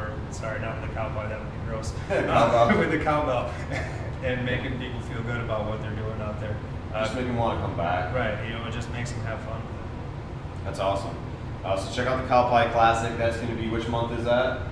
or 0.04 0.32
sorry, 0.32 0.60
not 0.60 0.80
with 0.80 0.90
the 0.90 0.94
cow 0.94 1.08
pie, 1.10 1.28
that 1.28 1.38
would 1.38 1.52
be 1.52 1.66
gross, 1.66 1.92
uh, 2.10 2.74
with 2.78 2.90
the 2.90 2.98
cowbell, 2.98 3.52
and 4.22 4.44
making 4.44 4.78
people 4.78 5.00
feel 5.00 5.22
good 5.22 5.40
about 5.40 5.68
what 5.68 5.80
they're 5.82 5.94
doing 5.96 6.20
out 6.20 6.40
there. 6.40 6.56
Uh, 6.92 7.04
just 7.04 7.14
make 7.16 7.26
them 7.26 7.36
want 7.36 7.58
to 7.58 7.66
come 7.66 7.76
back. 7.76 8.14
Right, 8.14 8.46
you 8.46 8.54
know, 8.54 8.64
it 8.66 8.72
just 8.72 8.90
makes 8.92 9.10
them 9.10 9.20
have 9.22 9.40
fun 9.40 9.60
with 9.60 9.74
it. 9.74 10.64
That's 10.64 10.78
awesome. 10.78 11.16
Uh, 11.64 11.76
so 11.76 11.94
check 11.94 12.06
out 12.06 12.20
the 12.22 12.28
Cow 12.28 12.48
Pie 12.48 12.70
Classic. 12.72 13.16
That's 13.16 13.36
going 13.36 13.48
to 13.48 13.60
be 13.60 13.68
which 13.68 13.88
month 13.88 14.18
is 14.18 14.24
that? 14.26 14.68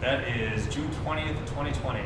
That 0.00 0.28
is 0.28 0.66
June 0.68 0.88
20th, 1.04 1.38
2020. 1.46 2.00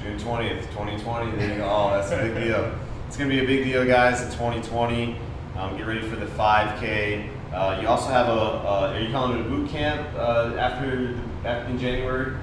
June 0.00 0.18
20th, 0.18 0.60
2020. 0.70 1.36
There 1.36 1.50
you 1.50 1.56
go. 1.56 1.68
Oh, 1.68 1.90
that's 1.90 2.12
a 2.12 2.18
big 2.18 2.34
deal. 2.34 2.72
It's 3.08 3.16
going 3.16 3.28
to 3.28 3.36
be 3.36 3.42
a 3.42 3.46
big 3.46 3.64
deal, 3.64 3.84
guys, 3.84 4.22
in 4.22 4.28
2020. 4.30 5.18
Um, 5.56 5.76
get 5.76 5.86
ready 5.86 6.08
for 6.08 6.16
the 6.16 6.26
5K. 6.26 7.28
Uh, 7.52 7.78
you 7.80 7.88
also 7.88 8.10
have 8.10 8.28
a, 8.28 8.30
uh, 8.30 8.92
are 8.94 9.00
you 9.00 9.10
calling 9.10 9.38
it 9.38 9.46
a 9.46 9.48
boot 9.48 9.68
camp 9.68 10.06
uh, 10.14 10.54
after, 10.58 11.18
after 11.46 11.70
in 11.70 11.78
January? 11.78 12.36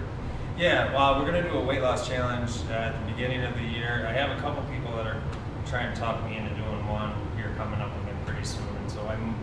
Yeah, 0.57 0.93
well, 0.93 1.19
we're 1.19 1.29
going 1.29 1.43
to 1.43 1.49
do 1.49 1.57
a 1.57 1.65
weight 1.65 1.81
loss 1.81 2.07
challenge 2.07 2.51
at 2.71 2.97
the 2.99 3.11
beginning 3.11 3.43
of 3.43 3.53
the 3.55 3.63
year. 3.63 4.05
I 4.07 4.13
have 4.13 4.37
a 4.37 4.41
couple 4.41 4.63
people 4.73 4.95
that 4.95 5.05
are 5.05 5.21
trying 5.67 5.93
to 5.93 5.99
talk 5.99 6.23
me 6.25 6.37
into 6.37 6.49
doing 6.55 6.87
one 6.87 7.13
here 7.35 7.53
coming 7.57 7.81
up 7.81 7.91
again 8.03 8.15
pretty 8.25 8.45
soon, 8.45 8.67
and 8.79 8.89
so 8.89 9.01
I'm, 9.07 9.35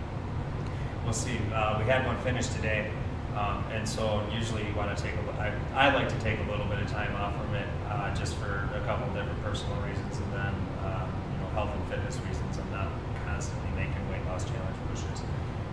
we'll 1.05 1.12
see. 1.12 1.37
Uh, 1.53 1.79
we 1.79 1.85
had 1.85 2.07
one 2.07 2.16
finished 2.18 2.53
today. 2.53 2.90
Um, 3.37 3.62
and 3.70 3.88
so 3.88 4.27
usually 4.35 4.66
you 4.66 4.75
want 4.75 4.96
to 4.96 5.01
take 5.01 5.14
a, 5.14 5.23
I, 5.38 5.55
I 5.88 5.94
like 5.94 6.09
to 6.09 6.18
take 6.18 6.40
a 6.40 6.51
little 6.51 6.66
bit 6.66 6.83
of 6.83 6.90
time 6.90 7.14
off 7.14 7.37
from 7.37 7.55
it 7.55 7.68
uh, 7.88 8.12
just 8.12 8.35
for 8.37 8.68
a 8.75 8.81
couple 8.87 9.07
different 9.14 9.40
personal 9.44 9.77
reasons 9.83 10.18
and 10.18 10.33
then 10.35 10.55
um, 10.83 11.07
you 11.07 11.38
know 11.38 11.46
health 11.55 11.70
and 11.70 11.85
fitness 11.87 12.18
reasons. 12.27 12.59
I'm 12.59 12.70
not 12.75 12.88
constantly 13.25 13.70
making 13.79 14.03
weight 14.11 14.27
loss 14.27 14.42
challenge 14.42 14.77
pushes. 14.90 15.23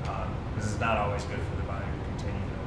Um, 0.05 0.29
this 0.55 0.65
is 0.67 0.79
not 0.79 0.97
always 0.97 1.23
good 1.25 1.41
for 1.41 1.55
the 1.57 1.65
body 1.65 1.85
to 1.89 1.99
continue 2.13 2.45
to, 2.45 2.57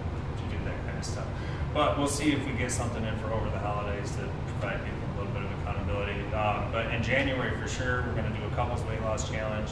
to 0.43 0.45
do 0.51 0.59
that 0.67 0.75
kind 0.83 0.90
of 1.01 1.07
stuff. 1.07 1.27
But 1.73 1.99
we'll 1.99 2.09
see 2.09 2.33
if 2.33 2.45
we 2.47 2.53
get 2.53 2.71
something 2.71 3.05
in 3.05 3.17
for 3.19 3.33
over 3.33 3.49
the 3.51 3.59
holidays 3.59 4.11
to 4.17 4.29
provide 4.47 4.85
people 4.85 5.01
a 5.07 5.15
little 5.19 5.33
bit 5.33 5.43
of 5.43 5.51
accountability. 5.61 6.21
Um, 6.35 6.71
but 6.73 6.93
in 6.93 7.03
January 7.03 7.57
for 7.61 7.69
sure, 7.69 8.03
we're 8.03 8.15
going 8.15 8.31
to 8.31 8.39
do 8.39 8.45
a 8.47 8.51
couples 8.51 8.83
weight 8.85 9.01
loss 9.03 9.29
challenge. 9.29 9.71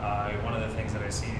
Uh, 0.00 0.32
one 0.44 0.54
of 0.54 0.60
the 0.60 0.74
things 0.74 0.92
that 0.92 1.02
I 1.02 1.10
see 1.10 1.32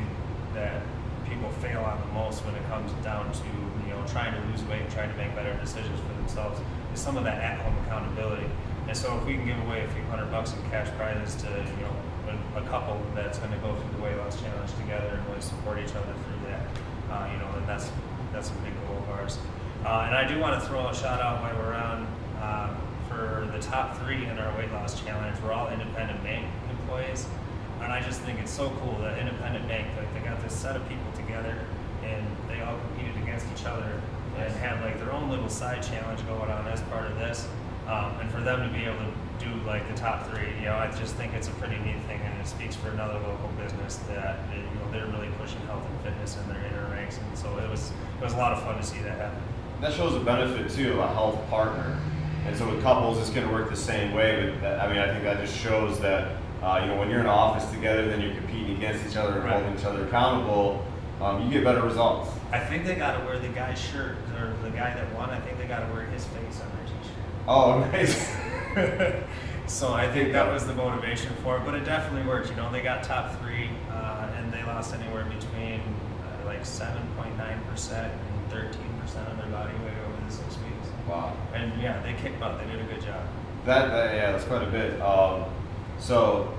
that 0.55 0.83
people 1.29 1.51
fail 1.61 1.83
on 1.83 2.01
the 2.01 2.13
most 2.15 2.45
when 2.45 2.55
it 2.55 2.65
comes 2.69 2.91
down 3.05 3.31
to 3.33 3.45
you 3.85 3.93
know 3.93 4.03
trying 4.07 4.33
to 4.33 4.41
lose 4.49 4.63
weight 4.65 4.81
and 4.81 4.91
trying 4.91 5.11
to 5.11 5.17
make 5.17 5.35
better 5.35 5.53
decisions 5.61 5.99
for 6.01 6.15
themselves 6.15 6.61
is 6.95 7.01
some 7.01 7.17
of 7.17 7.25
that 7.25 7.43
at-home 7.43 7.77
accountability. 7.85 8.49
And 8.89 8.97
so 8.97 9.19
if 9.19 9.27
we 9.27 9.35
can 9.35 9.45
give 9.45 9.59
away 9.67 9.85
a 9.85 9.89
few 9.89 10.03
hundred 10.05 10.31
bucks 10.31 10.55
in 10.55 10.63
cash 10.71 10.89
prizes 10.97 11.35
to 11.43 11.49
you 11.49 11.83
know 11.83 11.95
a, 12.57 12.63
couple 12.63 13.01
that's 13.15 13.39
going 13.39 13.53
to 13.53 13.59
go 13.59 13.75
through 13.75 13.97
the 13.97 14.03
weight 14.03 14.17
loss 14.17 14.41
challenge 14.41 14.71
together 14.81 15.07
and 15.07 15.27
really 15.29 15.41
support 15.41 15.79
each 15.79 15.95
other 15.95 16.13
through 16.25 16.51
that, 16.51 16.67
uh, 17.11 17.29
you 17.33 17.39
know, 17.39 17.51
then 17.53 17.67
that's 17.67 17.91
that's 18.33 18.51
a 18.51 18.55
big 18.55 18.75
goal 18.87 18.99
of 18.99 19.11
ours. 19.11 19.39
Uh, 19.85 20.05
and 20.07 20.17
I 20.17 20.27
do 20.27 20.39
want 20.39 20.61
to 20.61 20.69
throw 20.69 20.89
a 20.89 20.95
shout 20.95 21.21
out 21.21 21.43
while 21.43 21.57
we're 21.57 21.75
on 21.75 22.07
uh, 22.41 22.77
for 23.09 23.49
the 23.53 23.59
top 23.61 23.97
three 23.99 24.25
in 24.27 24.39
our 24.39 24.57
weight 24.57 24.73
loss 24.73 25.01
challenge. 25.01 25.37
We're 25.43 25.53
all 25.53 25.69
independent 25.69 26.23
bank 26.23 26.47
employees. 26.71 27.27
And 27.83 27.93
I 27.93 28.01
just 28.01 28.21
think 28.23 28.41
it's 28.41 28.51
so 28.51 28.71
cool 28.81 28.99
that 29.01 29.19
Independent 29.19 29.69
Bank, 29.69 29.87
like 29.97 30.13
they 30.15 30.21
got 30.21 30.43
this 30.43 30.53
set 30.53 30.77
of 30.77 30.89
people 30.89 31.13
together 31.15 31.55
and 32.03 32.27
they 32.49 32.61
all 32.63 32.79
competed 32.79 33.23
against 33.23 33.47
each 33.55 33.67
other 33.67 34.01
and 34.39 34.53
had 34.57 34.81
like 34.83 34.99
their 34.99 35.13
own 35.13 35.31
little 35.31 35.49
side 35.49 35.83
challenge 35.83 36.25
going 36.27 36.51
on 36.51 36.67
as 36.69 36.81
part 36.83 37.07
of 37.11 37.19
this. 37.19 37.47
Um, 37.87 38.19
and 38.21 38.31
for 38.31 38.41
them 38.41 38.67
to 38.67 38.75
be 38.77 38.85
able 38.85 38.99
to 38.99 39.13
do 39.39 39.53
like 39.65 39.87
the 39.89 39.95
top 39.95 40.29
three, 40.29 40.49
you 40.59 40.65
know, 40.67 40.75
I 40.75 40.91
just 40.99 41.15
think 41.15 41.35
it's 41.35 41.47
a 41.47 41.53
pretty 41.53 41.79
neat 41.79 42.03
thing, 42.09 42.21
and 42.21 42.41
it 42.41 42.47
speaks 42.47 42.75
for 42.75 42.89
another 42.91 43.15
local 43.15 43.49
business 43.57 43.97
that 44.09 44.41
you 44.53 44.63
know 44.63 44.91
they're 44.91 45.07
really 45.07 45.29
pushing 45.39 45.61
health 45.67 45.87
and 45.89 46.01
fitness 46.01 46.37
in 46.37 46.49
their 46.49 46.65
inner 46.67 46.91
ranks, 46.91 47.19
and 47.19 47.39
so 47.39 47.57
it 47.59 47.71
was 47.71 47.93
it 48.19 48.25
was 48.25 48.33
a 48.33 48.37
lot 48.37 48.53
of 48.53 48.63
fun 48.63 48.77
to 48.77 48.83
see 48.83 48.99
that 49.01 49.19
happen. 49.19 49.43
That 49.81 49.93
shows 49.93 50.15
a 50.15 50.21
benefit 50.21 50.71
too 50.71 50.93
of 50.93 50.99
a 50.99 51.09
health 51.09 51.39
partner, 51.51 51.99
and 52.47 52.57
so 52.57 52.71
with 52.71 52.83
couples, 52.83 53.19
it's 53.19 53.31
going 53.31 53.47
to 53.47 53.53
work 53.53 53.71
the 53.71 53.77
same 53.77 54.15
way. 54.15 54.51
But 54.51 54.61
that, 54.63 54.81
I 54.81 54.89
mean, 54.89 54.99
I 54.99 55.09
think 55.09 55.25
that 55.25 55.39
just 55.39 55.59
shows 55.59 56.01
that 56.01 56.37
uh, 56.63 56.81
you 56.83 56.87
know, 56.89 56.99
when 56.99 57.11
you're 57.11 57.21
in 57.21 57.27
an 57.27 57.31
office 57.31 57.71
together, 57.71 58.07
then 58.09 58.21
you're 58.21 58.35
competing 58.35 58.77
against 58.77 59.07
each 59.07 59.17
other 59.17 59.35
and 59.35 59.45
right. 59.45 59.63
holding 59.63 59.79
each 59.79 59.85
other 59.85 60.07
accountable. 60.07 60.85
Um, 61.21 61.45
you 61.45 61.51
get 61.51 61.65
better 61.65 61.83
results. 61.83 62.31
I 62.53 62.59
think 62.59 62.85
they 62.85 62.95
got 62.95 63.19
to 63.19 63.25
wear 63.25 63.39
the 63.39 63.49
guy's 63.49 63.79
shirt, 63.79 64.17
or 64.39 64.55
the 64.63 64.71
guy 64.71 64.95
that 64.95 65.15
won. 65.15 65.31
I 65.31 65.41
think 65.41 65.59
they 65.59 65.67
got 65.67 65.87
to 65.87 65.93
wear 65.93 66.07
his 66.07 66.25
face 66.25 66.61
on 66.61 66.69
their 66.77 66.87
t-shirt. 66.87 67.47
Oh, 67.47 67.79
nice. 67.93 68.35
so 69.73 69.93
I 69.93 70.11
think 70.11 70.33
that 70.33 70.51
was 70.53 70.67
the 70.67 70.75
motivation 70.75 71.33
for 71.43 71.57
it, 71.59 71.65
but 71.65 71.75
it 71.75 71.85
definitely 71.85 72.27
worked. 72.29 72.51
You 72.51 72.57
know, 72.57 72.71
they 72.71 72.83
got 72.83 73.03
top 73.03 73.41
three, 73.41 73.71
uh, 73.91 74.31
and 74.37 74.53
they 74.53 74.63
lost 74.65 74.95
anywhere 74.95 75.25
between 75.25 75.81
like 76.47 76.63
7.9 76.63 77.69
percent 77.69 78.13
and 78.13 78.51
13 78.51 78.81
percent 79.01 79.29
of 79.29 79.37
their 79.37 79.47
body 79.49 79.73
weight 79.85 79.93
over 80.07 80.25
the 80.27 80.33
six 80.33 80.57
weeks. 80.59 80.89
Wow. 81.09 81.37
And 81.55 81.81
yeah, 81.81 82.01
they 82.03 82.15
kicked 82.15 82.41
butt. 82.41 82.59
They 82.59 82.71
did 82.71 82.81
a 82.81 82.85
good 82.85 83.03
job. 83.03 83.27
That, 83.65 83.89
that 83.89 84.15
yeah, 84.15 84.33
that's 84.33 84.45
quite 84.45 84.63
a 84.63 84.71
bit. 84.71 85.01
Um, 85.03 85.45
so, 85.99 86.55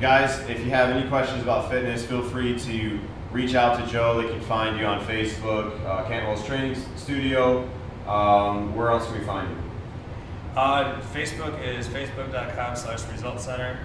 guys, 0.00 0.38
if 0.48 0.60
you 0.60 0.70
have 0.70 0.90
any 0.90 1.08
questions 1.08 1.42
about 1.42 1.70
fitness, 1.70 2.04
feel 2.04 2.22
free 2.22 2.58
to 2.60 3.00
reach 3.32 3.54
out 3.54 3.82
to 3.82 3.90
Joe. 3.90 4.20
They 4.20 4.28
can 4.28 4.40
find 4.42 4.78
you 4.78 4.84
on 4.84 5.00
Facebook, 5.04 5.84
uh, 5.86 6.04
Cantwell's 6.04 6.44
Training 6.46 6.76
Studio. 6.96 7.68
Um, 8.06 8.74
where 8.76 8.90
else 8.90 9.06
can 9.06 9.18
we 9.18 9.24
find 9.24 9.48
you? 9.48 9.56
Uh, 10.56 11.00
Facebook 11.14 11.62
is 11.64 11.88
facebook.com 11.88 12.76
slash 12.76 13.02
result 13.10 13.40
center. 13.40 13.78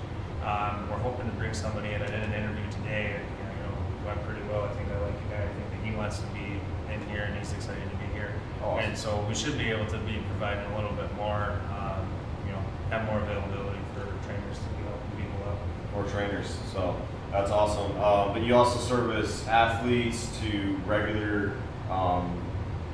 Um, 0.44 0.90
we're 0.90 0.98
hoping 0.98 1.24
to 1.24 1.36
bring 1.36 1.54
somebody 1.54 1.92
in. 1.92 2.02
I 2.02 2.06
did 2.06 2.22
an 2.22 2.34
interview 2.34 2.70
today. 2.70 3.16
And, 3.16 3.24
you 3.24 3.64
know, 3.64 4.06
went 4.06 4.22
pretty 4.24 4.42
well. 4.48 4.64
I 4.64 4.68
think 4.74 4.90
I 4.90 5.00
like 5.00 5.16
the 5.22 5.34
guy. 5.34 5.42
I 5.42 5.48
think 5.48 5.70
that 5.70 5.88
he 5.88 5.96
wants 5.96 6.18
to 6.18 6.26
be 6.36 6.60
in 6.92 7.00
here 7.08 7.22
and 7.24 7.38
he's 7.38 7.52
excited 7.52 7.82
to 7.88 7.96
be 7.96 8.12
here. 8.12 8.32
Awesome. 8.62 8.84
And 8.84 8.98
so 8.98 9.24
we 9.26 9.34
should 9.34 9.56
be 9.56 9.70
able 9.70 9.86
to 9.86 9.98
be 9.98 10.20
providing 10.28 10.70
a 10.72 10.76
little 10.76 10.92
bit 10.92 11.12
more, 11.16 11.58
um, 11.80 12.06
you 12.46 12.52
know, 12.52 12.62
have 12.90 13.06
more 13.06 13.20
availability 13.20 13.80
for 13.94 14.04
trainers. 14.26 14.58
To 14.58 14.68
be 14.76 14.84
helping 14.84 15.16
people 15.16 15.48
out. 15.48 15.58
More 15.94 16.04
trainers. 16.12 16.58
So 16.72 16.94
that's 17.32 17.50
awesome. 17.50 17.96
Um, 18.00 18.34
but 18.34 18.42
you 18.42 18.54
also 18.54 18.78
service 18.78 19.48
athletes 19.48 20.28
to 20.40 20.78
regular, 20.86 21.52
um, 21.90 22.40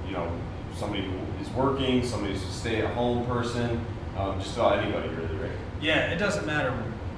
you 0.07 0.13
know, 0.13 0.31
somebody 0.77 1.03
who 1.03 1.19
is 1.43 1.51
working, 1.51 2.07
somebody 2.07 2.33
who's 2.33 2.45
a 2.45 2.53
stay-at-home 2.53 3.27
person, 3.27 3.85
um, 4.17 4.41
just 4.41 4.55
about 4.55 4.79
anybody 4.79 5.09
really, 5.09 5.35
right? 5.37 5.51
Yeah, 5.81 6.11
it 6.11 6.19
doesn't 6.19 6.47
matter, 6.47 6.73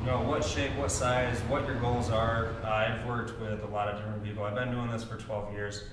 know, 0.07 0.21
what 0.21 0.45
shape, 0.45 0.75
what 0.77 0.91
size, 0.91 1.39
what 1.43 1.67
your 1.67 1.77
goals 1.77 2.11
are. 2.11 2.55
Uh, 2.65 2.69
I've 2.69 3.07
worked 3.07 3.41
with 3.41 3.63
a 3.63 3.67
lot 3.69 3.89
of 3.89 3.97
different 3.97 4.25
people. 4.25 4.43
I've 4.45 4.55
been 4.55 4.73
doing 4.73 4.91
this 4.91 5.05
for 5.05 5.17
12 5.17 5.53
years, 5.53 5.85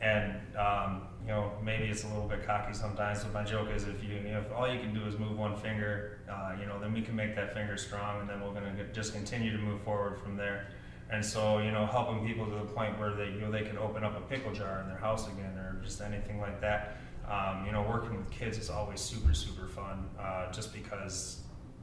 and 0.00 0.34
um, 0.56 1.02
you 1.22 1.28
know, 1.28 1.52
maybe 1.62 1.84
it's 1.84 2.04
a 2.04 2.08
little 2.08 2.26
bit 2.26 2.44
cocky 2.44 2.74
sometimes, 2.74 3.22
but 3.22 3.32
my 3.32 3.44
joke 3.44 3.68
is 3.74 3.84
if 3.84 4.02
you, 4.02 4.16
if 4.16 4.52
all 4.52 4.72
you 4.72 4.80
can 4.80 4.92
do 4.92 5.06
is 5.06 5.16
move 5.18 5.38
one 5.38 5.56
finger, 5.56 6.18
uh, 6.28 6.56
you 6.58 6.66
know, 6.66 6.80
then 6.80 6.92
we 6.92 7.02
can 7.02 7.14
make 7.14 7.36
that 7.36 7.54
finger 7.54 7.76
strong, 7.76 8.20
and 8.20 8.28
then 8.28 8.40
we're 8.40 8.52
going 8.52 8.76
to 8.76 8.84
just 8.92 9.12
continue 9.12 9.52
to 9.52 9.58
move 9.58 9.80
forward 9.82 10.18
from 10.18 10.36
there. 10.36 10.68
And 11.10 11.24
so, 11.24 11.58
you 11.58 11.70
know, 11.70 11.86
helping 11.86 12.26
people 12.26 12.46
to 12.46 12.54
the 12.54 12.64
point 12.64 12.98
where 12.98 13.14
they, 13.14 13.26
you 13.26 13.40
know, 13.40 13.50
they 13.50 13.62
can 13.62 13.78
open 13.78 14.02
up 14.02 14.16
a 14.16 14.20
pickle 14.22 14.52
jar 14.52 14.80
in 14.80 14.88
their 14.88 14.98
house 14.98 15.28
again, 15.28 15.56
or 15.56 15.80
just 15.84 16.00
anything 16.00 16.40
like 16.40 16.60
that. 16.62 16.96
Um, 17.30 17.64
you 17.64 17.72
know, 17.72 17.82
working 17.82 18.16
with 18.16 18.30
kids 18.30 18.58
is 18.58 18.70
always 18.70 19.00
super, 19.00 19.34
super 19.34 19.68
fun, 19.68 20.08
uh, 20.18 20.50
just 20.50 20.72
because, 20.74 21.42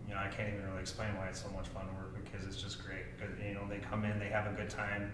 you 0.09 0.15
know, 0.15 0.19
I 0.19 0.27
can't 0.27 0.49
even 0.49 0.65
really 0.67 0.81
explain 0.81 1.15
why 1.15 1.27
it's 1.27 1.41
so 1.41 1.49
much 1.55 1.69
fun 1.69 1.85
to 1.85 1.93
work 1.93 2.11
with 2.13 2.29
kids. 2.31 2.43
It's 2.45 2.61
just 2.61 2.83
great. 2.83 3.05
You 3.45 3.53
know, 3.53 3.67
they 3.69 3.77
come 3.77 4.03
in, 4.03 4.19
they 4.19 4.29
have 4.29 4.51
a 4.51 4.55
good 4.55 4.69
time 4.69 5.11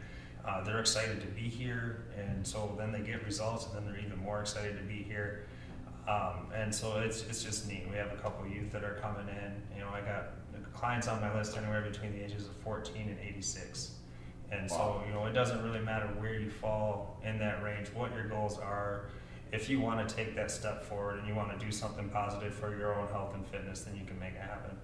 uh, 0.48 0.64
they're 0.64 0.80
excited 0.80 1.20
to 1.22 1.28
be 1.28 1.50
here, 1.50 2.06
and 2.18 2.46
so 2.46 2.76
then 2.78 2.92
they 2.92 3.00
get 3.00 3.26
results, 3.26 3.66
and 3.66 3.76
then 3.76 3.86
they're 3.86 4.02
even 4.02 4.18
more 4.20 4.42
excited 4.42 4.78
to 4.78 4.84
be 4.84 5.02
here. 5.02 5.48
Um, 6.08 6.52
and 6.54 6.74
so 6.74 7.00
it's 7.00 7.24
it's 7.24 7.44
just 7.44 7.68
neat. 7.68 7.88
We 7.90 7.98
have 7.98 8.12
a 8.12 8.18
couple 8.18 8.48
youth 8.48 8.72
that 8.72 8.84
are 8.84 9.00
coming 9.02 9.28
in. 9.28 9.76
You 9.76 9.82
know, 9.82 9.90
I 9.90 10.02
got 10.02 10.34
clients 10.74 11.08
on 11.08 11.20
my 11.20 11.36
list 11.36 11.58
anywhere 11.58 11.82
between 11.82 12.12
the 12.14 12.24
ages 12.24 12.46
of 12.46 12.56
14 12.58 13.10
and 13.10 13.18
86. 13.20 13.92
And 14.52 14.70
wow. 14.70 15.02
so, 15.02 15.08
you 15.08 15.14
know, 15.14 15.26
it 15.26 15.34
doesn't 15.34 15.64
really 15.64 15.80
matter 15.80 16.06
where 16.20 16.40
you 16.40 16.52
fall 16.52 17.20
in 17.24 17.40
that 17.40 17.64
range, 17.64 17.88
what 17.96 18.14
your 18.14 18.28
goals 18.28 18.60
are. 18.60 19.08
If 19.52 19.70
you 19.70 19.80
want 19.80 20.08
to 20.08 20.16
take 20.16 20.36
that 20.36 20.52
step 20.52 20.84
forward 20.84 21.20
and 21.20 21.28
you 21.28 21.36
want 21.36 21.58
to 21.58 21.66
do 21.66 21.72
something 21.72 22.10
positive 22.10 22.54
for 22.54 22.78
your 22.78 23.00
own 23.00 23.08
health 23.08 23.34
and 23.36 23.46
fitness, 23.48 23.82
then 23.82 23.96
you 23.96 24.06
can 24.06 24.20
make 24.20 24.34
it 24.34 24.42
happen. 24.42 24.76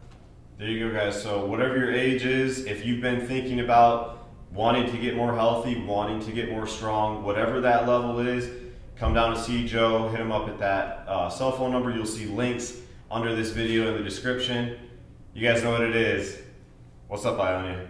There 0.57 0.69
you 0.69 0.87
go, 0.87 0.93
guys. 0.93 1.21
So, 1.21 1.45
whatever 1.45 1.77
your 1.77 1.91
age 1.91 2.23
is, 2.23 2.65
if 2.65 2.85
you've 2.85 3.01
been 3.01 3.25
thinking 3.25 3.59
about 3.59 4.27
wanting 4.53 4.91
to 4.91 4.97
get 4.97 5.15
more 5.15 5.33
healthy, 5.33 5.81
wanting 5.83 6.19
to 6.21 6.31
get 6.31 6.51
more 6.51 6.67
strong, 6.67 7.23
whatever 7.23 7.61
that 7.61 7.87
level 7.87 8.19
is, 8.19 8.49
come 8.95 9.13
down 9.13 9.33
to 9.33 9.41
see 9.41 9.67
Joe, 9.67 10.09
hit 10.09 10.19
him 10.19 10.31
up 10.31 10.47
at 10.47 10.59
that 10.59 11.05
uh, 11.07 11.29
cell 11.29 11.51
phone 11.51 11.71
number. 11.71 11.91
You'll 11.91 12.05
see 12.05 12.25
links 12.25 12.77
under 13.09 13.35
this 13.35 13.49
video 13.49 13.89
in 13.89 13.97
the 13.97 14.03
description. 14.03 14.77
You 15.33 15.47
guys 15.47 15.63
know 15.63 15.71
what 15.71 15.81
it 15.81 15.95
is. 15.95 16.39
What's 17.07 17.25
up, 17.25 17.39
Ionia? 17.39 17.87